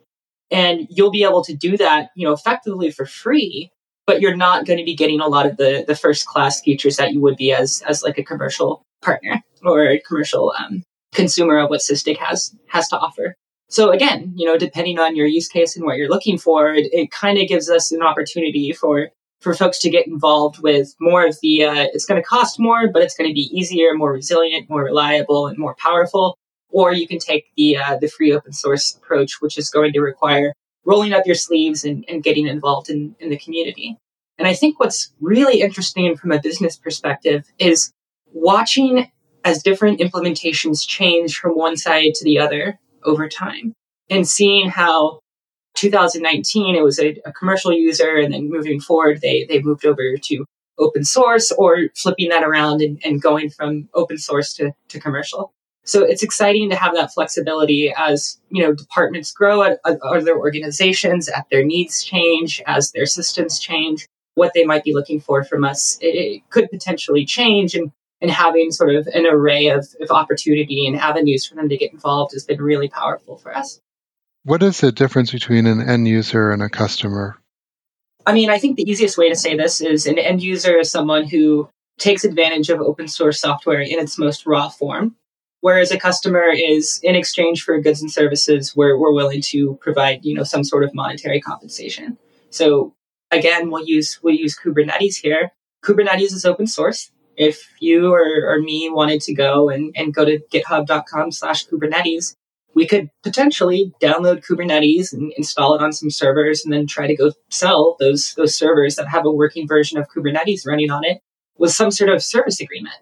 And 0.50 0.88
you'll 0.90 1.12
be 1.12 1.22
able 1.22 1.44
to 1.44 1.54
do 1.54 1.76
that, 1.76 2.10
you 2.16 2.26
know, 2.26 2.32
effectively 2.32 2.90
for 2.90 3.06
free, 3.06 3.70
but 4.04 4.20
you're 4.20 4.36
not 4.36 4.66
going 4.66 4.78
to 4.78 4.84
be 4.84 4.96
getting 4.96 5.20
a 5.20 5.28
lot 5.28 5.46
of 5.46 5.56
the, 5.56 5.84
the 5.86 5.94
first 5.94 6.26
class 6.26 6.60
features 6.60 6.96
that 6.96 7.12
you 7.12 7.20
would 7.20 7.36
be 7.36 7.52
as, 7.52 7.82
as 7.86 8.02
like 8.02 8.18
a 8.18 8.24
commercial 8.24 8.82
partner 9.02 9.40
or 9.62 9.86
a 9.86 10.00
commercial 10.00 10.52
um, 10.58 10.82
consumer 11.14 11.58
of 11.58 11.70
what 11.70 11.80
Sysdig 11.80 12.16
has, 12.16 12.56
has 12.66 12.88
to 12.88 12.98
offer. 12.98 13.36
So 13.68 13.90
again, 13.90 14.32
you 14.34 14.46
know, 14.46 14.56
depending 14.56 14.98
on 14.98 15.14
your 15.14 15.26
use 15.26 15.48
case 15.48 15.76
and 15.76 15.84
what 15.84 15.96
you're 15.96 16.08
looking 16.08 16.38
for, 16.38 16.72
it, 16.72 16.88
it 16.92 17.10
kind 17.10 17.38
of 17.38 17.48
gives 17.48 17.68
us 17.70 17.92
an 17.92 18.02
opportunity 18.02 18.72
for 18.72 19.10
for 19.40 19.54
folks 19.54 19.78
to 19.78 19.90
get 19.90 20.06
involved 20.06 20.60
with 20.60 20.94
more 21.00 21.24
of 21.24 21.36
the 21.42 21.64
uh, 21.64 21.86
it's 21.92 22.06
going 22.06 22.20
to 22.20 22.26
cost 22.26 22.58
more 22.58 22.88
but 22.88 23.02
it's 23.02 23.14
going 23.14 23.30
to 23.30 23.34
be 23.34 23.48
easier 23.52 23.94
more 23.94 24.12
resilient 24.12 24.68
more 24.68 24.82
reliable 24.82 25.46
and 25.46 25.58
more 25.58 25.76
powerful. 25.78 26.36
Or 26.70 26.92
you 26.92 27.08
can 27.08 27.18
take 27.18 27.46
the 27.56 27.76
uh, 27.76 27.96
the 27.98 28.08
free 28.08 28.32
open 28.32 28.52
source 28.52 28.96
approach 28.96 29.40
which 29.40 29.58
is 29.58 29.70
going 29.70 29.92
to 29.92 30.00
require 30.00 30.52
rolling 30.84 31.12
up 31.12 31.26
your 31.26 31.34
sleeves 31.34 31.84
and, 31.84 32.04
and 32.08 32.22
getting 32.22 32.46
involved 32.46 32.88
in, 32.88 33.14
in 33.20 33.28
the 33.28 33.38
community. 33.38 33.96
And 34.38 34.48
i 34.48 34.54
think 34.54 34.80
what's 34.80 35.12
really 35.20 35.60
interesting 35.60 36.16
from 36.16 36.32
a 36.32 36.40
business 36.40 36.76
perspective 36.76 37.44
is 37.58 37.92
watching 38.32 39.10
as 39.44 39.62
different 39.62 40.00
implementations 40.00 40.86
change 40.86 41.36
from 41.36 41.52
one 41.52 41.76
side 41.76 42.14
to 42.14 42.24
the 42.24 42.38
other 42.38 42.78
over 43.08 43.28
time 43.28 43.72
and 44.10 44.28
seeing 44.28 44.68
how 44.68 45.20
2019, 45.76 46.74
it 46.74 46.82
was 46.82 46.98
a, 46.98 47.20
a, 47.24 47.32
commercial 47.32 47.72
user, 47.72 48.16
and 48.16 48.34
then 48.34 48.50
moving 48.50 48.80
forward, 48.80 49.20
they 49.20 49.44
they 49.48 49.62
moved 49.62 49.86
over 49.86 50.16
to 50.16 50.44
open 50.78 51.04
source 51.04 51.52
or 51.52 51.88
flipping 51.96 52.28
that 52.28 52.44
around 52.44 52.80
and, 52.80 53.00
and 53.04 53.22
going 53.22 53.50
from 53.50 53.88
open 53.94 54.18
source 54.18 54.54
to, 54.54 54.72
to 54.88 55.00
commercial. 55.00 55.52
So 55.84 56.04
it's 56.04 56.22
exciting 56.22 56.70
to 56.70 56.76
have 56.76 56.94
that 56.94 57.12
flexibility 57.12 57.92
as 57.96 58.38
you 58.50 58.62
know 58.62 58.74
departments 58.74 59.32
grow 59.32 59.62
at, 59.62 59.78
at 59.86 59.98
other 60.02 60.36
organizations, 60.36 61.28
as 61.28 61.42
their 61.50 61.64
needs 61.64 62.02
change, 62.02 62.62
as 62.66 62.90
their 62.92 63.06
systems 63.06 63.58
change, 63.58 64.06
what 64.34 64.52
they 64.54 64.64
might 64.64 64.84
be 64.84 64.94
looking 64.94 65.20
for 65.20 65.44
from 65.44 65.64
us. 65.64 65.96
It, 66.00 66.06
it 66.06 66.50
could 66.50 66.70
potentially 66.70 67.24
change, 67.24 67.74
and 67.74 67.92
and 68.20 68.30
having 68.30 68.70
sort 68.70 68.94
of 68.94 69.06
an 69.08 69.26
array 69.26 69.68
of, 69.68 69.86
of 70.00 70.10
opportunity 70.10 70.86
and 70.86 70.96
avenues 70.96 71.46
for 71.46 71.54
them 71.54 71.68
to 71.68 71.76
get 71.76 71.92
involved 71.92 72.32
has 72.32 72.44
been 72.44 72.60
really 72.60 72.88
powerful 72.88 73.36
for 73.36 73.56
us. 73.56 73.80
What 74.44 74.62
is 74.62 74.80
the 74.80 74.92
difference 74.92 75.30
between 75.30 75.66
an 75.66 75.80
end 75.80 76.08
user 76.08 76.50
and 76.50 76.62
a 76.62 76.68
customer? 76.68 77.36
I 78.26 78.32
mean, 78.32 78.50
I 78.50 78.58
think 78.58 78.76
the 78.76 78.90
easiest 78.90 79.18
way 79.18 79.28
to 79.28 79.36
say 79.36 79.56
this 79.56 79.80
is 79.80 80.06
an 80.06 80.18
end 80.18 80.42
user 80.42 80.78
is 80.78 80.90
someone 80.90 81.26
who 81.26 81.68
takes 81.98 82.24
advantage 82.24 82.70
of 82.70 82.80
open 82.80 83.08
source 83.08 83.40
software 83.40 83.80
in 83.80 83.98
its 83.98 84.18
most 84.18 84.46
raw 84.46 84.68
form, 84.68 85.16
whereas 85.60 85.90
a 85.90 85.98
customer 85.98 86.46
is 86.54 87.00
in 87.02 87.14
exchange 87.14 87.62
for 87.62 87.80
goods 87.80 88.00
and 88.00 88.10
services 88.10 88.76
where 88.76 88.98
we're 88.98 89.12
willing 89.12 89.40
to 89.42 89.78
provide, 89.80 90.24
you 90.24 90.34
know, 90.34 90.44
some 90.44 90.64
sort 90.64 90.84
of 90.84 90.94
monetary 90.94 91.40
compensation. 91.40 92.18
So 92.50 92.94
again, 93.30 93.70
we'll 93.70 93.86
use 93.86 94.20
we'll 94.22 94.34
use 94.34 94.58
Kubernetes 94.58 95.16
here. 95.16 95.52
Kubernetes 95.84 96.32
is 96.32 96.44
open 96.44 96.66
source. 96.66 97.10
If 97.38 97.72
you 97.80 98.12
or, 98.12 98.52
or 98.52 98.60
me 98.60 98.90
wanted 98.90 99.22
to 99.22 99.34
go 99.34 99.70
and, 99.70 99.94
and 99.96 100.12
go 100.12 100.24
to 100.24 100.40
github.com 100.52 101.32
slash 101.32 101.66
Kubernetes 101.66 102.34
we 102.78 102.86
could 102.86 103.10
potentially 103.24 103.92
download 104.00 104.44
Kubernetes 104.46 105.12
and 105.12 105.32
install 105.36 105.74
it 105.74 105.82
on 105.82 105.92
some 105.92 106.10
servers 106.10 106.64
and 106.64 106.72
then 106.72 106.86
try 106.86 107.08
to 107.08 107.16
go 107.16 107.32
sell 107.50 107.96
those, 107.98 108.34
those 108.34 108.54
servers 108.54 108.94
that 108.94 109.08
have 109.08 109.26
a 109.26 109.32
working 109.32 109.66
version 109.66 109.98
of 109.98 110.06
Kubernetes 110.08 110.64
running 110.64 110.88
on 110.88 111.04
it 111.04 111.20
with 111.56 111.72
some 111.72 111.90
sort 111.90 112.10
of 112.10 112.22
service 112.22 112.60
agreement. 112.60 112.94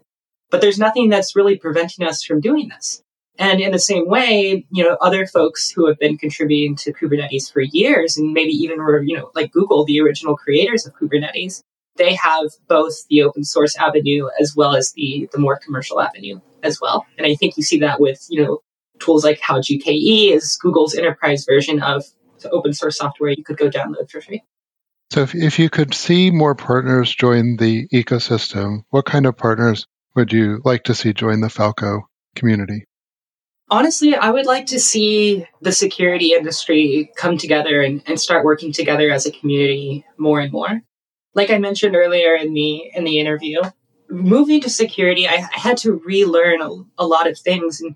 But 0.51 0.63
there's 0.63 0.79
nothing 0.79 1.11
that's 1.11 1.37
really 1.37 1.59
preventing 1.59 2.07
us 2.07 2.25
from 2.25 2.41
doing 2.41 2.71
this. 2.71 3.03
And 3.39 3.61
in 3.61 3.71
the 3.71 3.79
same 3.79 4.09
way, 4.09 4.65
you 4.71 4.83
know, 4.83 4.97
other 5.03 5.27
folks 5.27 5.71
who 5.71 5.87
have 5.89 5.99
been 5.99 6.17
contributing 6.17 6.75
to 6.77 6.95
Kubernetes 6.95 7.53
for 7.53 7.61
years 7.61 8.17
and 8.17 8.33
maybe 8.33 8.53
even 8.53 8.79
were, 8.79 9.03
you 9.03 9.15
know, 9.15 9.31
like 9.35 9.53
Google, 9.53 9.85
the 9.85 10.01
original 10.01 10.37
creators 10.37 10.87
of 10.87 10.95
Kubernetes, 10.95 11.63
they 11.97 12.15
have 12.15 12.51
both 12.69 13.07
the 13.09 13.23
open 13.23 13.45
source 13.45 13.77
avenue 13.77 14.29
as 14.41 14.55
well 14.57 14.75
as 14.75 14.93
the, 14.93 15.29
the 15.33 15.39
more 15.39 15.59
commercial 15.59 16.01
avenue 16.01 16.41
as 16.63 16.81
well. 16.81 17.07
And 17.19 17.27
I 17.27 17.35
think 17.35 17.57
you 17.57 17.63
see 17.63 17.79
that 17.81 18.01
with, 18.01 18.25
you 18.29 18.43
know, 18.43 18.61
tools 18.99 19.25
like 19.25 19.41
How 19.41 19.61
GKE 19.61 20.33
is 20.33 20.57
Google's 20.57 20.95
enterprise 20.95 21.45
version 21.45 21.83
of 21.83 22.05
open 22.53 22.73
source 22.73 22.99
software 22.99 23.31
you 23.31 23.45
could 23.45 23.57
go 23.57 23.69
download 23.69 24.11
for 24.11 24.21
free. 24.21 24.43
So, 25.13 25.23
if, 25.23 25.35
if 25.35 25.59
you 25.59 25.71
could 25.71 25.95
see 25.95 26.31
more 26.31 26.55
partners 26.55 27.15
join 27.15 27.57
the 27.57 27.89
ecosystem, 27.89 28.83
what 28.91 29.05
kind 29.05 29.27
of 29.27 29.37
partners 29.37 29.87
would 30.15 30.33
you 30.33 30.61
like 30.65 30.85
to 30.85 30.95
see 30.95 31.13
join 31.13 31.41
the 31.41 31.51
Falco 31.51 32.09
community? 32.35 32.85
Honestly, 33.69 34.15
I 34.15 34.31
would 34.31 34.47
like 34.47 34.67
to 34.67 34.81
see 34.81 35.47
the 35.61 35.73
security 35.73 36.33
industry 36.33 37.11
come 37.17 37.37
together 37.37 37.81
and, 37.81 38.03
and 38.07 38.21
start 38.21 38.45
working 38.45 38.73
together 38.73 39.11
as 39.11 39.27
a 39.27 39.33
community 39.33 40.05
more 40.19 40.41
and 40.41 40.53
more. 40.53 40.83
Like 41.37 41.51
I 41.51 41.59
mentioned 41.59 41.95
earlier 41.95 42.35
in 42.35 42.55
the 42.55 42.91
in 42.95 43.05
the 43.05 43.21
interview, 43.21 43.61
moving 44.09 44.61
to 44.63 44.71
security, 44.71 45.29
I, 45.29 45.35
I 45.35 45.59
had 45.59 45.77
to 45.79 45.93
relearn 45.93 46.63
a, 46.63 46.71
a 46.99 47.07
lot 47.07 47.29
of 47.29 47.39
things. 47.39 47.81
And 47.81 47.95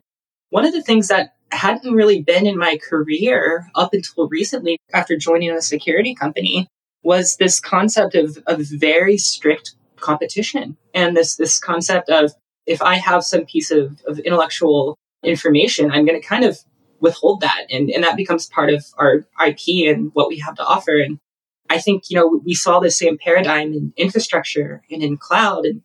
one 0.50 0.66
of 0.66 0.72
the 0.72 0.82
things 0.82 1.08
that 1.08 1.34
hadn't 1.50 1.94
really 1.94 2.22
been 2.22 2.46
in 2.46 2.56
my 2.56 2.78
career 2.78 3.68
up 3.74 3.92
until 3.92 4.28
recently 4.28 4.78
after 4.92 5.16
joining 5.16 5.50
a 5.50 5.62
security 5.62 6.14
company 6.14 6.68
was 7.02 7.36
this 7.36 7.58
concept 7.58 8.14
of, 8.14 8.38
of 8.46 8.60
very 8.60 9.16
strict 9.16 9.74
competition 9.96 10.76
and 10.94 11.16
this 11.16 11.36
this 11.36 11.58
concept 11.58 12.08
of 12.08 12.32
if 12.66 12.82
I 12.82 12.96
have 12.96 13.24
some 13.24 13.46
piece 13.46 13.70
of, 13.70 14.00
of 14.06 14.18
intellectual 14.20 14.96
information, 15.24 15.90
I'm 15.90 16.04
going 16.04 16.20
to 16.20 16.26
kind 16.26 16.44
of 16.44 16.58
withhold 17.00 17.40
that. 17.40 17.66
And, 17.70 17.90
and 17.90 18.04
that 18.04 18.16
becomes 18.16 18.46
part 18.46 18.70
of 18.70 18.84
our 18.98 19.26
IP 19.44 19.88
and 19.88 20.10
what 20.14 20.28
we 20.28 20.38
have 20.38 20.54
to 20.56 20.64
offer. 20.64 20.96
And 20.96 21.18
I 21.70 21.78
think, 21.78 22.10
you 22.10 22.16
know, 22.16 22.40
we 22.44 22.54
saw 22.54 22.80
the 22.80 22.90
same 22.90 23.16
paradigm 23.16 23.72
in 23.72 23.92
infrastructure 23.96 24.82
and 24.90 25.02
in 25.02 25.16
cloud. 25.16 25.64
And 25.64 25.82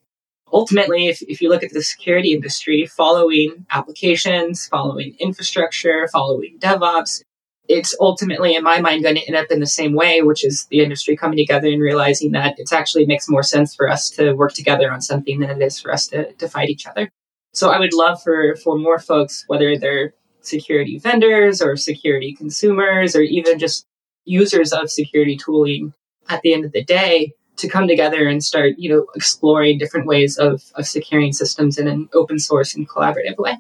ultimately, 0.52 1.08
if, 1.08 1.22
if 1.22 1.42
you 1.42 1.50
look 1.50 1.64
at 1.64 1.72
the 1.72 1.84
security 1.84 2.34
industry, 2.34 2.88
following 2.88 3.68
applications, 3.70 4.68
following 4.68 5.16
infrastructure, 5.20 6.08
following 6.12 6.58
DevOps, 6.60 7.22
it's 7.68 7.96
ultimately, 8.00 8.56
in 8.56 8.64
my 8.64 8.82
mind, 8.82 9.04
going 9.04 9.16
to 9.16 9.28
end 9.28 9.38
up 9.38 9.52
in 9.52 9.60
the 9.60 9.68
same 9.68 9.94
way, 9.94 10.24
which 10.24 10.44
is 10.44 10.66
the 10.72 10.82
industry 10.82 11.16
coming 11.16 11.38
together 11.38 11.68
and 11.68 11.82
realizing 11.82 12.32
that 12.32 12.56
it 12.58 12.74
actually 12.74 13.06
makes 13.06 13.30
more 13.30 13.44
sense 13.44 13.76
for 13.76 13.88
us 13.88 14.10
to 14.12 14.34
work 14.34 14.54
together 14.54 14.92
on 14.92 15.02
something 15.02 15.40
than 15.40 15.50
it 15.50 15.64
is 15.64 15.80
for 15.80 15.92
us 15.92 16.08
to, 16.08 16.34
to 16.34 16.50
fight 16.50 16.70
each 16.70 16.88
other. 16.88 17.12
So 17.54 17.70
I 17.70 17.80
would 17.80 17.94
love 17.94 18.22
for, 18.22 18.56
for 18.56 18.78
more 18.78 19.00
folks, 19.00 19.46
whether 19.48 19.78
they're 19.78 20.14
security 20.42 21.00
vendors 21.00 21.62
or 21.62 21.76
security 21.76 22.36
consumers 22.36 23.16
or 23.16 23.22
even 23.22 23.60
just 23.60 23.86
users 24.26 24.74
of 24.74 24.90
security 24.90 25.38
tooling 25.38 25.94
at 26.30 26.42
the 26.42 26.54
end 26.54 26.66
of 26.66 26.72
the 26.72 26.84
day, 26.84 27.34
to 27.58 27.70
come 27.70 27.88
together 27.88 28.28
and 28.28 28.44
start, 28.44 28.74
you 28.78 28.90
know, 28.90 29.06
exploring 29.16 29.78
different 29.78 30.08
ways 30.08 30.38
of, 30.38 30.62
of 30.76 30.86
securing 30.86 31.32
systems 31.32 31.78
in 31.78 31.88
an 31.88 32.10
open 32.14 32.38
source 32.38 32.76
and 32.76 32.90
collaborative 32.90 33.38
way. 33.38 33.58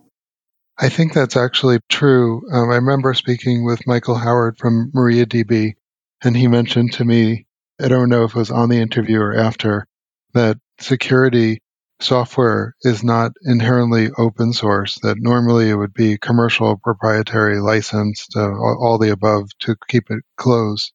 I 0.77 0.89
think 0.89 1.13
that's 1.13 1.37
actually 1.37 1.79
true. 1.87 2.41
Um, 2.51 2.71
I 2.71 2.75
remember 2.75 3.13
speaking 3.13 3.63
with 3.63 3.87
Michael 3.87 4.15
Howard 4.15 4.57
from 4.57 4.91
MariaDB, 4.93 5.75
and 6.21 6.35
he 6.35 6.47
mentioned 6.47 6.91
to 6.93 7.05
me 7.05 7.45
I 7.81 7.87
don't 7.89 8.09
know 8.09 8.23
if 8.23 8.31
it 8.31 8.39
was 8.39 8.51
on 8.51 8.69
the 8.69 8.79
interview 8.79 9.19
or 9.19 9.35
after, 9.35 9.85
that 10.33 10.57
security 10.79 11.61
software 11.99 12.75
is 12.81 13.03
not 13.03 13.31
inherently 13.43 14.09
open 14.17 14.53
source, 14.53 14.99
that 15.01 15.17
normally 15.19 15.69
it 15.69 15.75
would 15.75 15.93
be 15.93 16.17
commercial, 16.17 16.77
proprietary, 16.77 17.59
licensed, 17.59 18.35
uh, 18.35 18.51
all, 18.51 18.97
the 18.97 19.11
above 19.11 19.49
to 19.59 19.75
keep 19.87 20.09
it 20.09 20.23
closed. 20.37 20.91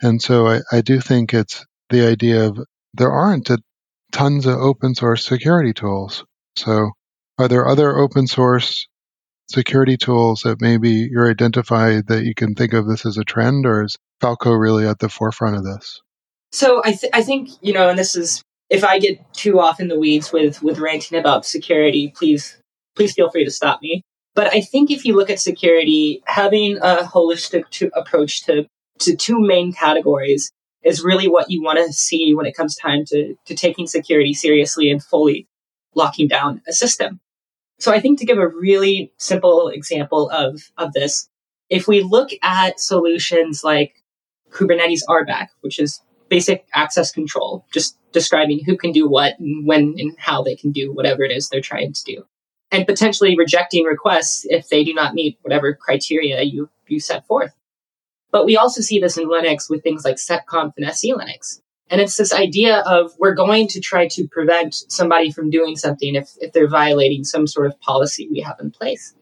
And 0.00 0.20
so 0.20 0.46
I, 0.46 0.60
I 0.70 0.80
do 0.80 1.00
think 1.00 1.34
it's 1.34 1.64
the 1.90 2.06
idea 2.06 2.46
of 2.46 2.60
there 2.94 3.10
aren't 3.10 3.50
a, 3.50 3.58
tons 4.12 4.46
of 4.46 4.58
open 4.58 4.94
source 4.94 5.26
security 5.26 5.72
tools. 5.72 6.24
So 6.56 6.90
are 7.38 7.48
there 7.48 7.68
other 7.68 7.96
open 7.96 8.26
source 8.26 8.86
security 9.48 9.96
tools 9.96 10.40
that 10.42 10.60
maybe 10.60 11.08
you're 11.10 11.30
identified 11.30 12.06
that 12.08 12.24
you 12.24 12.34
can 12.34 12.54
think 12.54 12.72
of 12.72 12.86
this 12.86 13.06
as 13.06 13.16
a 13.16 13.24
trend 13.24 13.66
or 13.66 13.84
is 13.84 13.96
Falco 14.20 14.52
really 14.52 14.86
at 14.86 14.98
the 14.98 15.08
forefront 15.08 15.56
of 15.56 15.64
this? 15.64 16.00
So 16.52 16.80
I, 16.84 16.92
th- 16.92 17.12
I 17.12 17.22
think, 17.22 17.50
you 17.60 17.72
know, 17.72 17.88
and 17.88 17.98
this 17.98 18.16
is 18.16 18.42
if 18.68 18.84
I 18.84 18.98
get 18.98 19.18
too 19.32 19.60
off 19.60 19.80
in 19.80 19.88
the 19.88 19.98
weeds 19.98 20.32
with 20.32 20.62
with 20.62 20.78
ranting 20.78 21.18
about 21.18 21.46
security, 21.46 22.12
please 22.16 22.56
please 22.94 23.12
feel 23.12 23.30
free 23.30 23.44
to 23.44 23.50
stop 23.50 23.80
me. 23.82 24.02
But 24.34 24.52
I 24.52 24.60
think 24.60 24.90
if 24.90 25.04
you 25.04 25.16
look 25.16 25.30
at 25.30 25.40
security, 25.40 26.22
having 26.26 26.76
a 26.78 26.98
holistic 26.98 27.68
to, 27.70 27.90
approach 27.94 28.44
to 28.44 28.66
to 29.00 29.16
two 29.16 29.40
main 29.40 29.72
categories 29.72 30.50
is 30.82 31.04
really 31.04 31.28
what 31.28 31.50
you 31.50 31.62
want 31.62 31.78
to 31.78 31.92
see 31.92 32.34
when 32.34 32.46
it 32.46 32.56
comes 32.56 32.76
time 32.76 33.04
to 33.06 33.34
to 33.46 33.54
taking 33.54 33.86
security 33.86 34.34
seriously 34.34 34.90
and 34.90 35.02
fully 35.02 35.46
locking 35.94 36.28
down 36.28 36.60
a 36.68 36.72
system. 36.72 37.20
So 37.78 37.92
I 37.92 38.00
think 38.00 38.18
to 38.18 38.26
give 38.26 38.38
a 38.38 38.48
really 38.48 39.12
simple 39.18 39.68
example 39.68 40.30
of 40.30 40.62
of 40.76 40.92
this, 40.92 41.28
if 41.70 41.86
we 41.86 42.02
look 42.02 42.30
at 42.42 42.80
solutions 42.80 43.62
like 43.62 44.02
Kubernetes 44.50 45.00
RBAC, 45.08 45.48
which 45.60 45.78
is 45.78 46.00
basic 46.28 46.66
access 46.74 47.12
control, 47.12 47.64
just 47.72 47.98
describing 48.12 48.64
who 48.64 48.76
can 48.76 48.92
do 48.92 49.08
what 49.08 49.38
and 49.38 49.66
when 49.66 49.94
and 49.98 50.16
how 50.18 50.42
they 50.42 50.56
can 50.56 50.72
do 50.72 50.92
whatever 50.92 51.22
it 51.22 51.30
is 51.30 51.48
they're 51.48 51.60
trying 51.60 51.92
to 51.92 52.04
do. 52.04 52.24
And 52.72 52.86
potentially 52.86 53.36
rejecting 53.36 53.84
requests 53.84 54.44
if 54.48 54.68
they 54.68 54.82
do 54.82 54.92
not 54.92 55.14
meet 55.14 55.38
whatever 55.42 55.74
criteria 55.74 56.42
you, 56.42 56.68
you 56.88 56.98
set 56.98 57.26
forth. 57.26 57.54
But 58.32 58.44
we 58.44 58.56
also 58.56 58.80
see 58.80 58.98
this 58.98 59.16
in 59.16 59.28
Linux 59.28 59.70
with 59.70 59.82
things 59.82 60.04
like 60.04 60.16
seccomp 60.16 60.72
and 60.76 60.86
SE 60.86 61.12
Linux. 61.12 61.60
And 61.88 62.00
it's 62.00 62.16
this 62.16 62.32
idea 62.32 62.78
of 62.80 63.12
we're 63.18 63.34
going 63.34 63.68
to 63.68 63.80
try 63.80 64.08
to 64.08 64.26
prevent 64.26 64.74
somebody 64.88 65.30
from 65.30 65.50
doing 65.50 65.76
something 65.76 66.16
if, 66.16 66.32
if 66.40 66.52
they're 66.52 66.68
violating 66.68 67.22
some 67.22 67.46
sort 67.46 67.66
of 67.66 67.80
policy 67.80 68.28
we 68.28 68.40
have 68.40 68.56
in 68.60 68.72
place. 68.72 69.14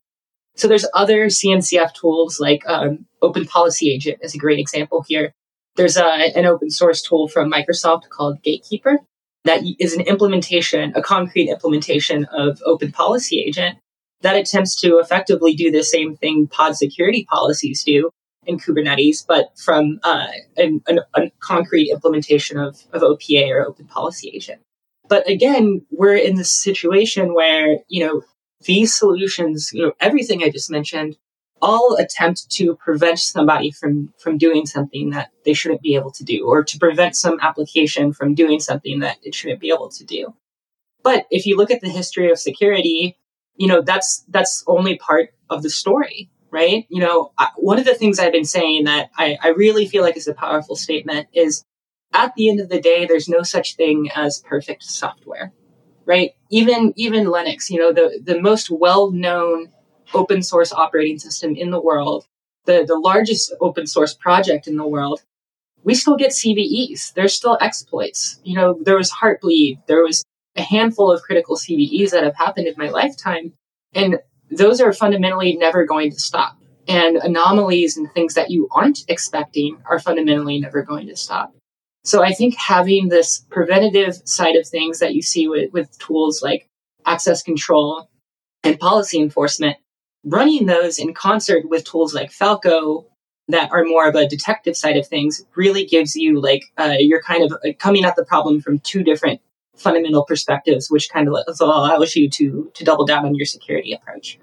So 0.56 0.68
there's 0.68 0.86
other 0.94 1.26
CNCF 1.26 1.92
tools 1.94 2.40
like 2.40 2.62
um, 2.66 3.06
Open 3.20 3.44
Policy 3.44 3.92
Agent 3.92 4.18
is 4.22 4.34
a 4.34 4.38
great 4.38 4.58
example 4.58 5.04
here, 5.06 5.34
there's 5.76 5.96
a, 5.96 6.36
an 6.36 6.46
open 6.46 6.70
source 6.70 7.02
tool 7.02 7.28
from 7.28 7.50
Microsoft 7.50 8.08
called 8.08 8.42
Gatekeeper 8.42 8.98
that 9.44 9.62
is 9.78 9.94
an 9.94 10.02
implementation, 10.02 10.92
a 10.94 11.02
concrete 11.02 11.50
implementation 11.50 12.24
of 12.26 12.60
Open 12.64 12.92
Policy 12.92 13.40
Agent 13.40 13.78
that 14.22 14.36
attempts 14.36 14.80
to 14.80 14.98
effectively 14.98 15.54
do 15.54 15.70
the 15.70 15.82
same 15.82 16.16
thing 16.16 16.46
pod 16.46 16.76
security 16.76 17.26
policies 17.28 17.84
do 17.84 18.10
in 18.46 18.58
Kubernetes, 18.58 19.24
but 19.26 19.58
from 19.58 20.00
uh, 20.02 20.28
an, 20.56 20.82
an, 20.86 21.00
a 21.14 21.30
concrete 21.40 21.90
implementation 21.90 22.58
of, 22.58 22.82
of 22.92 23.02
OPA 23.02 23.48
or 23.50 23.66
Open 23.66 23.86
Policy 23.86 24.30
Agent. 24.34 24.60
But 25.08 25.28
again, 25.28 25.84
we're 25.90 26.16
in 26.16 26.36
this 26.36 26.52
situation 26.52 27.34
where, 27.34 27.78
you 27.88 28.06
know, 28.06 28.22
these 28.62 28.94
solutions, 28.94 29.70
you 29.72 29.82
know, 29.82 29.92
everything 30.00 30.42
I 30.42 30.48
just 30.48 30.70
mentioned 30.70 31.16
all 31.64 31.96
attempt 31.96 32.50
to 32.50 32.76
prevent 32.76 33.18
somebody 33.18 33.70
from 33.70 34.12
from 34.18 34.36
doing 34.36 34.66
something 34.66 35.10
that 35.10 35.30
they 35.44 35.54
shouldn't 35.54 35.80
be 35.82 35.94
able 35.94 36.10
to 36.12 36.22
do 36.22 36.44
or 36.46 36.62
to 36.62 36.78
prevent 36.78 37.16
some 37.16 37.38
application 37.40 38.12
from 38.12 38.34
doing 38.34 38.60
something 38.60 39.00
that 39.00 39.16
it 39.22 39.34
shouldn't 39.34 39.60
be 39.60 39.70
able 39.70 39.88
to 39.88 40.04
do. 40.04 40.34
But 41.02 41.26
if 41.30 41.46
you 41.46 41.56
look 41.56 41.70
at 41.70 41.80
the 41.80 41.88
history 41.88 42.30
of 42.30 42.38
security 42.38 43.16
you 43.56 43.68
know 43.68 43.80
that's 43.82 44.24
that's 44.28 44.64
only 44.66 44.96
part 44.98 45.30
of 45.50 45.62
the 45.62 45.70
story 45.70 46.30
right? 46.50 46.86
You 46.88 47.00
know 47.00 47.32
I, 47.36 47.48
one 47.56 47.78
of 47.80 47.84
the 47.84 47.94
things 47.94 48.18
i've 48.18 48.32
been 48.32 48.44
saying 48.44 48.84
that 48.84 49.10
I, 49.16 49.36
I 49.42 49.48
really 49.48 49.86
feel 49.86 50.02
like 50.02 50.16
is 50.16 50.28
a 50.28 50.34
powerful 50.34 50.76
statement 50.76 51.28
is 51.32 51.64
at 52.12 52.32
the 52.36 52.48
end 52.48 52.60
of 52.60 52.68
the 52.68 52.80
day 52.80 53.06
there's 53.06 53.28
no 53.28 53.42
such 53.42 53.76
thing 53.76 54.08
as 54.14 54.42
perfect 54.54 54.84
software 54.84 55.52
right? 56.06 56.32
Even 56.50 56.92
even 56.96 57.26
linux 57.26 57.70
you 57.70 57.78
know 57.78 57.92
the 57.92 58.20
the 58.22 58.40
most 58.40 58.70
well 58.70 59.10
known 59.10 59.72
open 60.12 60.42
source 60.42 60.72
operating 60.72 61.18
system 61.18 61.54
in 61.56 61.70
the 61.70 61.80
world, 61.80 62.26
the, 62.66 62.84
the 62.86 62.98
largest 62.98 63.54
open 63.60 63.86
source 63.86 64.14
project 64.14 64.66
in 64.66 64.76
the 64.76 64.86
world, 64.86 65.22
we 65.82 65.94
still 65.94 66.16
get 66.16 66.30
CVEs. 66.30 67.12
There's 67.12 67.34
still 67.34 67.58
exploits. 67.60 68.40
You 68.42 68.56
know, 68.56 68.78
there 68.82 68.96
was 68.96 69.10
Heartbleed. 69.10 69.86
There 69.86 70.02
was 70.02 70.24
a 70.56 70.62
handful 70.62 71.12
of 71.12 71.22
critical 71.22 71.56
CVEs 71.56 72.10
that 72.10 72.24
have 72.24 72.36
happened 72.36 72.66
in 72.66 72.74
my 72.78 72.88
lifetime. 72.88 73.52
And 73.94 74.18
those 74.50 74.80
are 74.80 74.92
fundamentally 74.92 75.56
never 75.56 75.84
going 75.84 76.10
to 76.10 76.18
stop. 76.18 76.56
And 76.88 77.16
anomalies 77.16 77.96
and 77.96 78.10
things 78.12 78.34
that 78.34 78.50
you 78.50 78.68
aren't 78.72 79.04
expecting 79.08 79.78
are 79.88 79.98
fundamentally 79.98 80.60
never 80.60 80.82
going 80.82 81.06
to 81.08 81.16
stop. 81.16 81.54
So 82.04 82.22
I 82.22 82.32
think 82.32 82.54
having 82.56 83.08
this 83.08 83.44
preventative 83.50 84.20
side 84.26 84.56
of 84.56 84.66
things 84.66 84.98
that 84.98 85.14
you 85.14 85.22
see 85.22 85.48
with, 85.48 85.72
with 85.72 85.98
tools 85.98 86.42
like 86.42 86.68
access 87.06 87.42
control 87.42 88.10
and 88.62 88.78
policy 88.78 89.20
enforcement 89.20 89.78
running 90.24 90.66
those 90.66 90.98
in 90.98 91.14
concert 91.14 91.68
with 91.68 91.84
tools 91.84 92.14
like 92.14 92.32
Falco 92.32 93.06
that 93.48 93.70
are 93.72 93.84
more 93.84 94.08
of 94.08 94.14
a 94.14 94.28
detective 94.28 94.76
side 94.76 94.96
of 94.96 95.06
things 95.06 95.44
really 95.54 95.84
gives 95.84 96.16
you 96.16 96.40
like 96.40 96.64
uh, 96.78 96.96
you're 96.98 97.22
kind 97.22 97.44
of 97.44 97.52
uh, 97.52 97.72
coming 97.78 98.04
at 98.04 98.16
the 98.16 98.24
problem 98.24 98.60
from 98.60 98.78
two 98.78 99.02
different 99.02 99.40
fundamental 99.76 100.24
perspectives, 100.24 100.90
which 100.90 101.10
kind 101.10 101.28
of 101.28 101.34
allows 101.60 102.16
you 102.16 102.30
to 102.30 102.70
to 102.74 102.84
double 102.84 103.04
down 103.04 103.26
on 103.26 103.34
your 103.34 103.46
security 103.46 103.92
approach. 103.92 104.38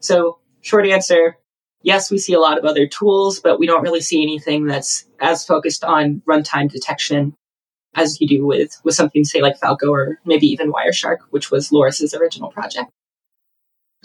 So, 0.00 0.38
short 0.62 0.86
answer: 0.86 1.36
yes, 1.82 2.10
we 2.10 2.18
see 2.18 2.32
a 2.32 2.40
lot 2.40 2.58
of 2.58 2.64
other 2.64 2.86
tools, 2.86 3.40
but 3.40 3.58
we 3.58 3.66
don't 3.66 3.82
really 3.82 4.00
see 4.00 4.22
anything 4.22 4.66
that's 4.66 5.04
as 5.20 5.44
focused 5.44 5.84
on 5.84 6.22
runtime 6.26 6.70
detection 6.70 7.34
as 7.94 8.20
you 8.20 8.28
do 8.28 8.46
with 8.46 8.80
with 8.84 8.94
something 8.94 9.24
say 9.24 9.42
like 9.42 9.58
Falco 9.58 9.90
or 9.90 10.18
maybe 10.24 10.46
even 10.46 10.72
Wireshark, 10.72 11.18
which 11.30 11.50
was 11.50 11.72
Loris's 11.72 12.14
original 12.14 12.50
project. 12.50 12.90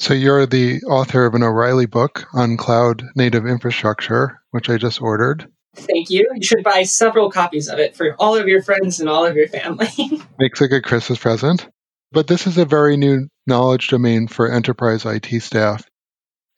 So 0.01 0.15
you're 0.15 0.47
the 0.47 0.81
author 0.87 1.27
of 1.27 1.35
an 1.35 1.43
O'Reilly 1.43 1.85
book 1.85 2.25
on 2.33 2.57
cloud 2.57 3.03
native 3.15 3.45
infrastructure, 3.45 4.41
which 4.49 4.67
I 4.67 4.77
just 4.77 4.99
ordered. 4.99 5.47
Thank 5.75 6.09
you. 6.09 6.27
You 6.33 6.41
should 6.41 6.63
buy 6.63 6.81
several 6.81 7.29
copies 7.29 7.69
of 7.69 7.77
it 7.77 7.95
for 7.95 8.15
all 8.17 8.35
of 8.35 8.47
your 8.47 8.63
friends 8.63 8.99
and 8.99 9.07
all 9.07 9.27
of 9.27 9.35
your 9.35 9.47
family. 9.47 9.87
Makes 10.39 10.59
a 10.59 10.67
good 10.67 10.83
Christmas 10.83 11.19
present. 11.19 11.67
But 12.11 12.25
this 12.25 12.47
is 12.47 12.57
a 12.57 12.65
very 12.65 12.97
new 12.97 13.27
knowledge 13.45 13.89
domain 13.89 14.27
for 14.27 14.51
enterprise 14.51 15.05
IT 15.05 15.39
staff. 15.43 15.85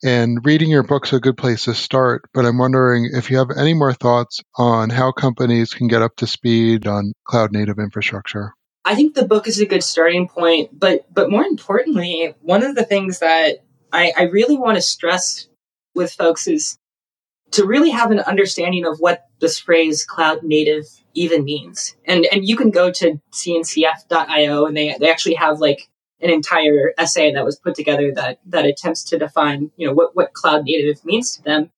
And 0.02 0.38
reading 0.42 0.70
your 0.70 0.82
book's 0.82 1.12
a 1.12 1.20
good 1.20 1.36
place 1.36 1.64
to 1.64 1.74
start, 1.74 2.22
but 2.32 2.46
I'm 2.46 2.56
wondering 2.56 3.10
if 3.12 3.30
you 3.30 3.36
have 3.36 3.50
any 3.54 3.74
more 3.74 3.92
thoughts 3.92 4.40
on 4.56 4.88
how 4.88 5.12
companies 5.12 5.74
can 5.74 5.88
get 5.88 6.00
up 6.00 6.16
to 6.16 6.26
speed 6.26 6.86
on 6.86 7.12
cloud 7.26 7.52
native 7.52 7.78
infrastructure. 7.78 8.54
I 8.84 8.94
think 8.94 9.14
the 9.14 9.26
book 9.26 9.48
is 9.48 9.60
a 9.60 9.66
good 9.66 9.82
starting 9.82 10.28
point, 10.28 10.78
but 10.78 11.06
but 11.12 11.30
more 11.30 11.44
importantly, 11.44 12.34
one 12.42 12.62
of 12.62 12.74
the 12.74 12.84
things 12.84 13.20
that 13.20 13.64
I, 13.92 14.12
I 14.16 14.22
really 14.24 14.58
want 14.58 14.76
to 14.76 14.82
stress 14.82 15.48
with 15.94 16.12
folks 16.12 16.46
is 16.46 16.78
to 17.52 17.64
really 17.64 17.90
have 17.90 18.10
an 18.10 18.20
understanding 18.20 18.84
of 18.84 18.98
what 18.98 19.28
this 19.40 19.58
phrase 19.58 20.04
cloud 20.04 20.42
native 20.42 20.84
even 21.14 21.44
means. 21.44 21.96
And 22.04 22.26
and 22.30 22.46
you 22.46 22.56
can 22.56 22.70
go 22.70 22.90
to 22.90 23.20
cncf.io 23.32 24.66
and 24.66 24.76
they 24.76 24.96
they 24.98 25.10
actually 25.10 25.36
have 25.36 25.60
like 25.60 25.88
an 26.20 26.30
entire 26.30 26.92
essay 26.98 27.32
that 27.32 27.44
was 27.44 27.58
put 27.58 27.74
together 27.74 28.12
that 28.14 28.40
that 28.46 28.66
attempts 28.66 29.04
to 29.04 29.18
define, 29.18 29.70
you 29.76 29.86
know, 29.86 29.94
what, 29.94 30.14
what 30.14 30.32
cloud 30.34 30.64
native 30.64 31.04
means 31.04 31.36
to 31.36 31.42
them. 31.42 31.70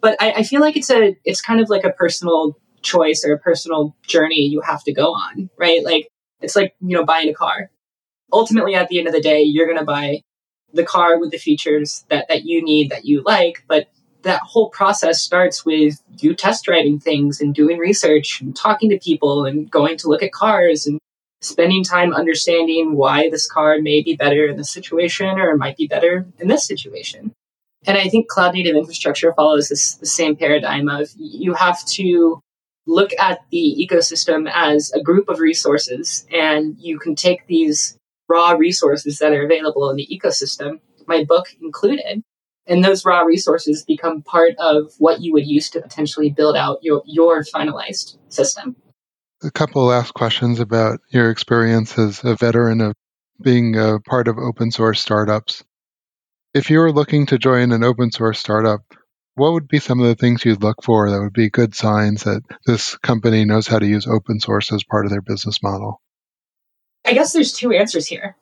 But 0.00 0.16
I, 0.20 0.32
I 0.32 0.42
feel 0.42 0.60
like 0.60 0.76
it's 0.76 0.90
a 0.90 1.16
it's 1.24 1.40
kind 1.40 1.60
of 1.60 1.70
like 1.70 1.84
a 1.84 1.92
personal 1.92 2.56
choice 2.82 3.24
or 3.24 3.32
a 3.32 3.38
personal 3.38 3.94
journey 4.06 4.46
you 4.46 4.62
have 4.62 4.82
to 4.84 4.92
go 4.92 5.12
on, 5.12 5.50
right? 5.58 5.84
Like 5.84 6.08
it's 6.40 6.56
like, 6.56 6.74
you 6.80 6.96
know, 6.96 7.04
buying 7.04 7.28
a 7.28 7.34
car. 7.34 7.70
Ultimately, 8.32 8.74
at 8.74 8.88
the 8.88 8.98
end 8.98 9.08
of 9.08 9.14
the 9.14 9.20
day, 9.20 9.42
you're 9.42 9.66
going 9.66 9.78
to 9.78 9.84
buy 9.84 10.22
the 10.72 10.84
car 10.84 11.18
with 11.18 11.30
the 11.30 11.38
features 11.38 12.04
that, 12.08 12.26
that 12.28 12.44
you 12.44 12.62
need, 12.62 12.90
that 12.90 13.04
you 13.04 13.22
like. 13.24 13.64
But 13.68 13.88
that 14.22 14.42
whole 14.42 14.68
process 14.68 15.22
starts 15.22 15.64
with 15.64 16.00
you 16.18 16.34
test 16.34 16.64
driving 16.64 17.00
things 17.00 17.40
and 17.40 17.54
doing 17.54 17.78
research 17.78 18.40
and 18.40 18.54
talking 18.54 18.90
to 18.90 18.98
people 18.98 19.44
and 19.44 19.70
going 19.70 19.96
to 19.98 20.08
look 20.08 20.22
at 20.22 20.32
cars 20.32 20.86
and 20.86 20.98
spending 21.40 21.82
time 21.82 22.12
understanding 22.12 22.94
why 22.94 23.30
this 23.30 23.50
car 23.50 23.78
may 23.80 24.02
be 24.02 24.14
better 24.14 24.46
in 24.46 24.56
this 24.56 24.70
situation 24.70 25.38
or 25.38 25.56
might 25.56 25.76
be 25.76 25.86
better 25.86 26.26
in 26.38 26.48
this 26.48 26.66
situation. 26.66 27.32
And 27.86 27.96
I 27.96 28.08
think 28.08 28.28
cloud 28.28 28.54
native 28.54 28.76
infrastructure 28.76 29.32
follows 29.32 29.70
this 29.70 29.94
the 29.94 30.06
same 30.06 30.36
paradigm 30.36 30.88
of 30.88 31.10
you 31.16 31.54
have 31.54 31.84
to 31.86 32.42
look 32.90 33.12
at 33.18 33.38
the 33.50 33.76
ecosystem 33.78 34.50
as 34.52 34.90
a 34.92 35.00
group 35.00 35.28
of 35.28 35.38
resources 35.38 36.26
and 36.32 36.76
you 36.78 36.98
can 36.98 37.14
take 37.14 37.46
these 37.46 37.96
raw 38.28 38.50
resources 38.50 39.18
that 39.18 39.32
are 39.32 39.44
available 39.44 39.88
in 39.90 39.96
the 39.96 40.08
ecosystem, 40.10 40.80
my 41.06 41.24
book 41.24 41.46
included, 41.62 42.22
and 42.66 42.84
those 42.84 43.04
raw 43.04 43.20
resources 43.20 43.84
become 43.84 44.22
part 44.22 44.52
of 44.58 44.92
what 44.98 45.20
you 45.20 45.32
would 45.32 45.46
use 45.46 45.70
to 45.70 45.80
potentially 45.80 46.30
build 46.30 46.56
out 46.56 46.78
your, 46.82 47.02
your 47.06 47.44
finalized 47.44 48.16
system. 48.28 48.76
a 49.42 49.50
couple 49.50 49.84
last 49.84 50.14
questions 50.14 50.60
about 50.60 51.00
your 51.08 51.30
experience 51.30 51.96
as 51.98 52.22
a 52.24 52.36
veteran 52.36 52.80
of 52.80 52.92
being 53.40 53.76
a 53.76 53.98
part 54.00 54.28
of 54.28 54.36
open 54.36 54.70
source 54.70 55.00
startups. 55.00 55.64
If 56.54 56.70
you 56.70 56.78
were 56.80 56.92
looking 56.92 57.26
to 57.26 57.38
join 57.38 57.72
an 57.72 57.84
open 57.84 58.10
source 58.10 58.38
startup, 58.38 58.82
what 59.40 59.54
would 59.54 59.68
be 59.68 59.78
some 59.78 60.00
of 60.00 60.06
the 60.06 60.14
things 60.14 60.44
you'd 60.44 60.62
look 60.62 60.82
for 60.82 61.10
that 61.10 61.18
would 61.18 61.32
be 61.32 61.48
good 61.48 61.74
signs 61.74 62.24
that 62.24 62.42
this 62.66 62.98
company 62.98 63.46
knows 63.46 63.66
how 63.66 63.78
to 63.78 63.86
use 63.86 64.06
open 64.06 64.38
source 64.38 64.70
as 64.70 64.84
part 64.84 65.06
of 65.06 65.10
their 65.10 65.22
business 65.22 65.62
model? 65.62 65.98
I 67.06 67.14
guess 67.14 67.32
there's 67.32 67.54
two 67.54 67.72
answers 67.72 68.06
here. 68.06 68.36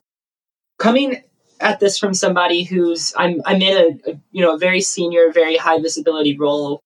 Coming 0.80 1.22
at 1.60 1.78
this 1.78 2.00
from 2.00 2.14
somebody 2.14 2.64
who's 2.64 3.14
I'm 3.16 3.40
I'm 3.46 3.62
in 3.62 3.76
a, 3.76 4.10
a 4.10 4.20
you 4.32 4.44
know 4.44 4.56
a 4.56 4.58
very 4.58 4.80
senior, 4.80 5.30
very 5.32 5.56
high 5.56 5.78
visibility 5.78 6.36
role 6.36 6.80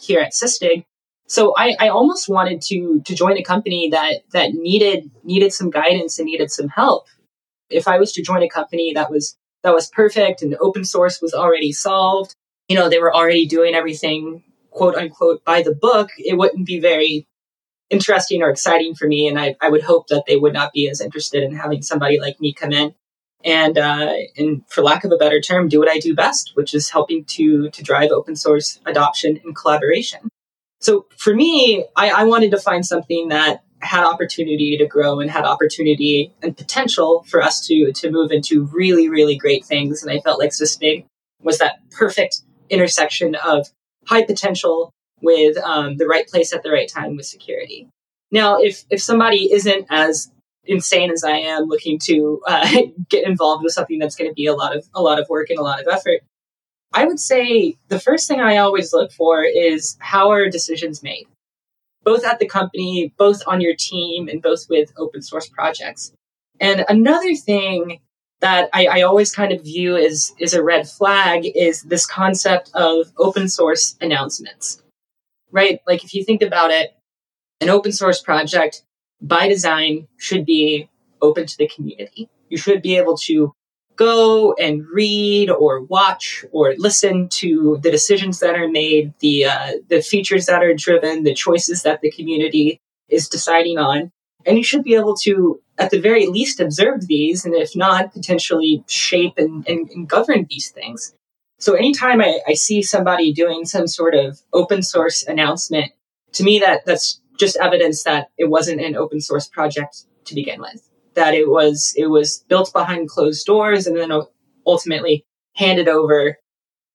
here 0.00 0.20
at 0.20 0.32
Sysdig. 0.32 0.84
So 1.26 1.52
I, 1.56 1.74
I 1.80 1.88
almost 1.88 2.28
wanted 2.28 2.62
to 2.62 3.02
to 3.04 3.14
join 3.14 3.36
a 3.36 3.42
company 3.42 3.88
that 3.90 4.22
that 4.32 4.52
needed 4.52 5.10
needed 5.24 5.52
some 5.52 5.70
guidance 5.70 6.20
and 6.20 6.26
needed 6.26 6.52
some 6.52 6.68
help. 6.68 7.06
If 7.70 7.88
I 7.88 7.98
was 7.98 8.12
to 8.12 8.22
join 8.22 8.44
a 8.44 8.48
company 8.48 8.92
that 8.94 9.10
was 9.10 9.36
that 9.64 9.74
was 9.74 9.88
perfect 9.88 10.42
and 10.42 10.56
open 10.60 10.84
source 10.84 11.20
was 11.20 11.34
already 11.34 11.72
solved, 11.72 12.36
you 12.68 12.76
know, 12.76 12.88
they 12.88 12.98
were 12.98 13.14
already 13.14 13.46
doing 13.46 13.74
everything 13.74 14.44
quote 14.70 14.94
unquote 14.94 15.44
by 15.44 15.62
the 15.62 15.74
book, 15.74 16.10
it 16.18 16.36
wouldn't 16.36 16.66
be 16.66 16.78
very 16.78 17.26
interesting 17.90 18.42
or 18.42 18.50
exciting 18.50 18.94
for 18.94 19.08
me. 19.08 19.26
And 19.26 19.40
I, 19.40 19.56
I 19.60 19.70
would 19.70 19.82
hope 19.82 20.08
that 20.08 20.24
they 20.26 20.36
would 20.36 20.52
not 20.52 20.72
be 20.72 20.88
as 20.88 21.00
interested 21.00 21.42
in 21.42 21.56
having 21.56 21.82
somebody 21.82 22.20
like 22.20 22.40
me 22.40 22.52
come 22.52 22.72
in 22.72 22.94
and 23.44 23.78
uh, 23.78 24.12
and 24.36 24.62
for 24.68 24.82
lack 24.82 25.04
of 25.04 25.12
a 25.12 25.16
better 25.16 25.40
term, 25.40 25.68
do 25.68 25.78
what 25.78 25.88
I 25.88 25.98
do 25.98 26.14
best, 26.14 26.52
which 26.54 26.74
is 26.74 26.90
helping 26.90 27.24
to 27.24 27.70
to 27.70 27.82
drive 27.82 28.10
open 28.10 28.36
source 28.36 28.80
adoption 28.84 29.40
and 29.44 29.54
collaboration. 29.54 30.28
So 30.80 31.06
for 31.16 31.34
me, 31.34 31.86
I, 31.96 32.10
I 32.10 32.24
wanted 32.24 32.50
to 32.52 32.58
find 32.58 32.84
something 32.84 33.28
that 33.28 33.62
had 33.80 34.04
opportunity 34.04 34.76
to 34.76 34.86
grow 34.86 35.20
and 35.20 35.30
had 35.30 35.44
opportunity 35.44 36.32
and 36.42 36.56
potential 36.56 37.24
for 37.28 37.40
us 37.40 37.64
to 37.68 37.92
to 37.92 38.10
move 38.10 38.32
into 38.32 38.64
really 38.66 39.08
really 39.08 39.36
great 39.36 39.64
things. 39.64 40.02
And 40.02 40.10
I 40.10 40.20
felt 40.20 40.40
like 40.40 40.50
Sysdig 40.50 41.04
was 41.40 41.58
that 41.58 41.78
perfect 41.92 42.42
intersection 42.70 43.34
of 43.34 43.68
high 44.06 44.24
potential 44.24 44.92
with 45.20 45.56
um, 45.58 45.96
the 45.96 46.06
right 46.06 46.26
place 46.26 46.52
at 46.52 46.62
the 46.62 46.70
right 46.70 46.88
time 46.88 47.16
with 47.16 47.26
security. 47.26 47.88
Now, 48.30 48.58
if 48.58 48.84
if 48.90 49.02
somebody 49.02 49.52
isn't 49.52 49.86
as 49.90 50.30
insane 50.64 51.10
as 51.10 51.24
I 51.24 51.38
am, 51.38 51.64
looking 51.64 51.98
to 52.04 52.40
uh, 52.46 52.68
get 53.08 53.26
involved 53.26 53.64
with 53.64 53.72
something 53.72 53.98
that's 53.98 54.16
going 54.16 54.30
to 54.30 54.34
be 54.34 54.46
a 54.46 54.54
lot 54.54 54.76
of 54.76 54.86
a 54.94 55.02
lot 55.02 55.20
of 55.20 55.28
work 55.28 55.50
and 55.50 55.58
a 55.58 55.62
lot 55.62 55.80
of 55.80 55.88
effort, 55.88 56.20
I 56.92 57.04
would 57.04 57.20
say 57.20 57.76
the 57.88 58.00
first 58.00 58.28
thing 58.28 58.40
I 58.40 58.58
always 58.58 58.92
look 58.92 59.12
for 59.12 59.42
is 59.42 59.96
how 60.00 60.30
are 60.30 60.48
decisions 60.48 61.02
made, 61.02 61.26
both 62.04 62.24
at 62.24 62.38
the 62.38 62.48
company, 62.48 63.12
both 63.18 63.42
on 63.46 63.60
your 63.60 63.74
team, 63.78 64.28
and 64.28 64.42
both 64.42 64.66
with 64.68 64.92
open 64.96 65.22
source 65.22 65.48
projects. 65.48 66.12
And 66.60 66.84
another 66.88 67.34
thing 67.34 68.00
that 68.40 68.68
I, 68.72 68.86
I 68.86 69.02
always 69.02 69.34
kind 69.34 69.52
of 69.52 69.62
view 69.62 69.96
as 69.96 70.32
is 70.38 70.54
a 70.54 70.62
red 70.62 70.88
flag 70.88 71.44
is 71.44 71.82
this 71.82 72.06
concept 72.06 72.70
of 72.74 73.12
open 73.18 73.48
source 73.48 73.96
announcements, 74.00 74.82
right? 75.50 75.80
Like 75.86 76.04
if 76.04 76.14
you 76.14 76.24
think 76.24 76.42
about 76.42 76.70
it, 76.70 76.96
an 77.60 77.68
open 77.68 77.92
source 77.92 78.22
project 78.22 78.82
by 79.20 79.48
design 79.48 80.06
should 80.16 80.44
be 80.44 80.88
open 81.20 81.46
to 81.46 81.58
the 81.58 81.68
community. 81.68 82.28
You 82.48 82.56
should 82.56 82.82
be 82.82 82.96
able 82.96 83.16
to 83.24 83.52
go 83.96 84.54
and 84.54 84.86
read 84.86 85.50
or 85.50 85.82
watch 85.82 86.44
or 86.52 86.74
listen 86.78 87.28
to 87.28 87.78
the 87.82 87.90
decisions 87.90 88.38
that 88.38 88.54
are 88.54 88.68
made, 88.68 89.12
the 89.18 89.46
uh, 89.46 89.72
the 89.88 90.00
features 90.00 90.46
that 90.46 90.62
are 90.62 90.72
driven, 90.72 91.24
the 91.24 91.34
choices 91.34 91.82
that 91.82 92.00
the 92.00 92.10
community 92.12 92.80
is 93.08 93.28
deciding 93.28 93.78
on, 93.78 94.12
and 94.48 94.56
you 94.56 94.64
should 94.64 94.82
be 94.82 94.94
able 94.94 95.14
to, 95.16 95.60
at 95.76 95.90
the 95.90 96.00
very 96.00 96.26
least, 96.26 96.58
observe 96.58 97.06
these, 97.06 97.44
and 97.44 97.54
if 97.54 97.76
not, 97.76 98.12
potentially 98.12 98.82
shape 98.88 99.34
and, 99.36 99.68
and, 99.68 99.90
and 99.90 100.08
govern 100.08 100.46
these 100.48 100.70
things. 100.70 101.14
So 101.58 101.74
anytime 101.74 102.20
I, 102.20 102.40
I 102.48 102.54
see 102.54 102.82
somebody 102.82 103.32
doing 103.32 103.64
some 103.66 103.86
sort 103.86 104.14
of 104.14 104.40
open 104.52 104.82
source 104.82 105.22
announcement, 105.26 105.92
to 106.32 106.44
me 106.44 106.60
that 106.60 106.86
that's 106.86 107.20
just 107.38 107.56
evidence 107.58 108.04
that 108.04 108.30
it 108.38 108.48
wasn't 108.48 108.80
an 108.80 108.96
open 108.96 109.20
source 109.20 109.46
project 109.46 110.04
to 110.24 110.34
begin 110.34 110.60
with. 110.60 110.88
That 111.14 111.34
it 111.34 111.48
was 111.48 111.94
it 111.96 112.06
was 112.06 112.44
built 112.48 112.72
behind 112.72 113.08
closed 113.08 113.44
doors 113.44 113.86
and 113.86 113.96
then 113.96 114.12
ultimately 114.66 115.24
handed 115.54 115.88
over 115.88 116.38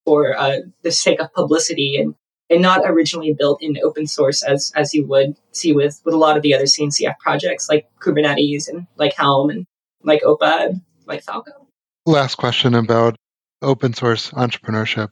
for 0.05 0.37
uh, 0.37 0.59
the 0.81 0.91
sake 0.91 1.19
of 1.19 1.33
publicity 1.33 1.97
and 1.97 2.15
and 2.53 2.61
not 2.61 2.81
originally 2.85 3.33
built 3.33 3.61
in 3.61 3.77
open 3.83 4.07
source 4.07 4.43
as 4.43 4.71
as 4.75 4.93
you 4.93 5.05
would 5.07 5.35
see 5.51 5.73
with 5.73 6.01
with 6.05 6.13
a 6.13 6.17
lot 6.17 6.37
of 6.37 6.43
the 6.43 6.53
other 6.53 6.65
CNCF 6.65 7.17
projects 7.19 7.67
like 7.67 7.87
Kubernetes 7.99 8.69
and 8.69 8.87
like 8.95 9.13
Helm 9.13 9.49
and 9.49 9.65
like 10.03 10.21
OPA, 10.23 10.65
and 10.65 10.81
like 11.05 11.23
Falco. 11.23 11.67
Last 12.05 12.35
question 12.35 12.75
about 12.75 13.15
open 13.61 13.93
source 13.93 14.31
entrepreneurship. 14.31 15.09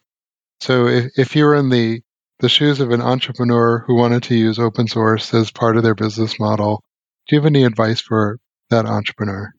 So 0.60 0.88
if, 0.88 1.12
if 1.18 1.36
you 1.36 1.46
were 1.46 1.56
in 1.56 1.70
the 1.70 2.02
the 2.40 2.50
shoes 2.50 2.80
of 2.80 2.92
an 2.92 3.02
entrepreneur 3.02 3.84
who 3.86 3.96
wanted 3.96 4.24
to 4.24 4.36
use 4.36 4.58
open 4.58 4.88
source 4.88 5.34
as 5.34 5.52
part 5.52 5.78
of 5.78 5.84
their 5.84 5.96
business 5.96 6.40
model, 6.40 6.84
do 7.28 7.36
you 7.36 7.42
have 7.42 7.46
any 7.46 7.64
advice 7.64 8.02
for 8.02 8.40
that 8.70 8.86
entrepreneur? 8.86 9.54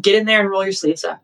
Get 0.00 0.14
in 0.14 0.26
there 0.26 0.40
and 0.40 0.50
roll 0.50 0.64
your 0.64 0.72
sleeves 0.72 1.04
up. 1.04 1.22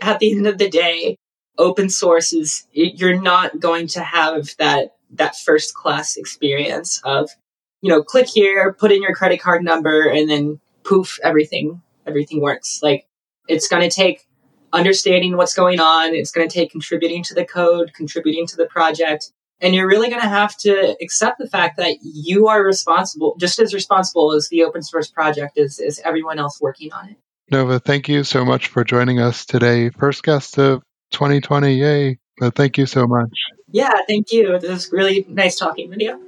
At 0.00 0.18
the 0.18 0.32
end 0.32 0.46
of 0.46 0.58
the 0.58 0.70
day, 0.70 1.16
open 1.58 1.90
source 1.90 2.32
is 2.32 2.66
you're 2.72 3.20
not 3.20 3.60
going 3.60 3.88
to 3.88 4.02
have 4.02 4.54
that 4.58 4.94
that 5.10 5.36
first 5.36 5.74
class 5.74 6.16
experience 6.16 7.00
of 7.04 7.30
you 7.80 7.90
know 7.90 8.02
click 8.02 8.26
here 8.26 8.72
put 8.72 8.92
in 8.92 9.02
your 9.02 9.14
credit 9.14 9.40
card 9.40 9.64
number 9.64 10.08
and 10.08 10.28
then 10.28 10.60
poof 10.84 11.18
everything 11.22 11.82
everything 12.06 12.40
works 12.40 12.80
like 12.82 13.06
it's 13.48 13.68
going 13.68 13.82
to 13.82 13.94
take 13.94 14.26
understanding 14.72 15.36
what's 15.36 15.54
going 15.54 15.80
on 15.80 16.14
it's 16.14 16.30
going 16.30 16.46
to 16.46 16.52
take 16.52 16.70
contributing 16.70 17.22
to 17.22 17.34
the 17.34 17.44
code 17.44 17.92
contributing 17.94 18.46
to 18.46 18.56
the 18.56 18.66
project 18.66 19.32
and 19.60 19.74
you're 19.74 19.88
really 19.88 20.08
going 20.08 20.22
to 20.22 20.28
have 20.28 20.56
to 20.58 20.96
accept 21.02 21.38
the 21.38 21.48
fact 21.48 21.78
that 21.78 21.96
you 22.02 22.48
are 22.48 22.62
responsible, 22.62 23.36
just 23.40 23.58
as 23.58 23.74
responsible 23.74 24.32
as 24.32 24.48
the 24.48 24.62
open 24.64 24.82
source 24.82 25.10
project 25.10 25.58
is, 25.58 25.80
is 25.80 26.00
everyone 26.04 26.38
else 26.38 26.60
working 26.60 26.92
on 26.92 27.10
it. 27.10 27.16
Nova, 27.50 27.80
thank 27.80 28.08
you 28.08 28.24
so 28.24 28.44
much 28.44 28.68
for 28.68 28.84
joining 28.84 29.18
us 29.20 29.46
today. 29.46 29.90
First 29.90 30.22
guest 30.22 30.58
of 30.58 30.82
2020, 31.12 31.74
yay. 31.74 32.18
But 32.40 32.54
thank 32.54 32.78
you 32.78 32.86
so 32.86 33.06
much. 33.06 33.30
Yeah, 33.70 33.92
thank 34.06 34.32
you. 34.32 34.54
It 34.54 34.62
was 34.62 34.90
really 34.92 35.26
nice 35.28 35.56
talking 35.56 35.90
with 35.90 36.00
you. 36.00 36.24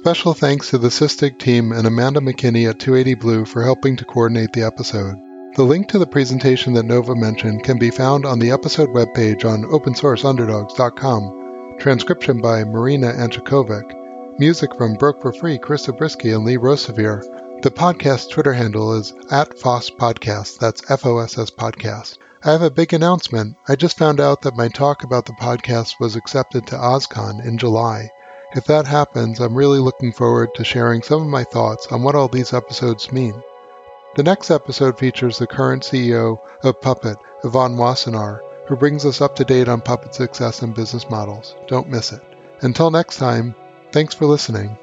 Special 0.00 0.34
thanks 0.34 0.70
to 0.70 0.78
the 0.78 0.88
Sysdig 0.88 1.38
team 1.38 1.72
and 1.72 1.86
Amanda 1.86 2.20
McKinney 2.20 2.68
at 2.68 2.78
280 2.78 3.14
Blue 3.14 3.44
for 3.44 3.62
helping 3.62 3.96
to 3.96 4.04
coordinate 4.04 4.52
the 4.52 4.62
episode. 4.62 5.16
The 5.56 5.62
link 5.62 5.88
to 5.88 5.98
the 5.98 6.06
presentation 6.06 6.74
that 6.74 6.84
Nova 6.84 7.14
mentioned 7.14 7.64
can 7.64 7.78
be 7.78 7.90
found 7.90 8.26
on 8.26 8.38
the 8.38 8.50
episode 8.50 8.90
webpage 8.90 9.44
on 9.44 9.62
opensourceunderdog's.com 9.62 11.78
Transcription 11.78 12.40
by 12.40 12.64
Marina 12.64 13.12
Anchikovic. 13.12 14.38
Music 14.38 14.74
from 14.76 14.94
Broke 14.94 15.20
for 15.20 15.32
Free, 15.32 15.58
Chris 15.58 15.84
Zabriskie 15.84 16.30
and 16.30 16.44
Lee 16.44 16.56
Rosevere. 16.56 17.22
The 17.62 17.70
podcast 17.70 18.30
Twitter 18.30 18.52
handle 18.52 18.98
is 18.98 19.12
at 19.30 19.58
Foss 19.58 19.90
Podcast. 19.90 20.58
That's 20.58 20.88
F 20.90 21.06
O 21.06 21.18
S 21.18 21.38
S 21.38 21.50
Podcast. 21.50 22.18
I 22.46 22.52
have 22.52 22.60
a 22.60 22.70
big 22.70 22.92
announcement. 22.92 23.56
I 23.66 23.74
just 23.74 23.96
found 23.96 24.20
out 24.20 24.42
that 24.42 24.54
my 24.54 24.68
talk 24.68 25.02
about 25.02 25.24
the 25.24 25.32
podcast 25.32 25.98
was 25.98 26.14
accepted 26.14 26.66
to 26.66 26.76
OSCON 26.76 27.42
in 27.42 27.56
July. 27.56 28.10
If 28.54 28.64
that 28.64 28.86
happens, 28.86 29.40
I'm 29.40 29.54
really 29.54 29.78
looking 29.78 30.12
forward 30.12 30.50
to 30.56 30.62
sharing 30.62 31.02
some 31.02 31.22
of 31.22 31.28
my 31.28 31.44
thoughts 31.44 31.86
on 31.86 32.02
what 32.02 32.14
all 32.14 32.28
these 32.28 32.52
episodes 32.52 33.10
mean. 33.10 33.42
The 34.16 34.24
next 34.24 34.50
episode 34.50 34.98
features 34.98 35.38
the 35.38 35.46
current 35.46 35.84
CEO 35.84 36.38
of 36.62 36.82
Puppet, 36.82 37.16
Yvonne 37.44 37.76
Wassenaar, 37.76 38.40
who 38.68 38.76
brings 38.76 39.06
us 39.06 39.22
up 39.22 39.36
to 39.36 39.44
date 39.46 39.68
on 39.68 39.80
Puppet 39.80 40.14
success 40.14 40.60
and 40.60 40.74
business 40.74 41.08
models. 41.08 41.56
Don't 41.66 41.88
miss 41.88 42.12
it. 42.12 42.22
Until 42.60 42.90
next 42.90 43.16
time, 43.16 43.54
thanks 43.90 44.14
for 44.14 44.26
listening. 44.26 44.76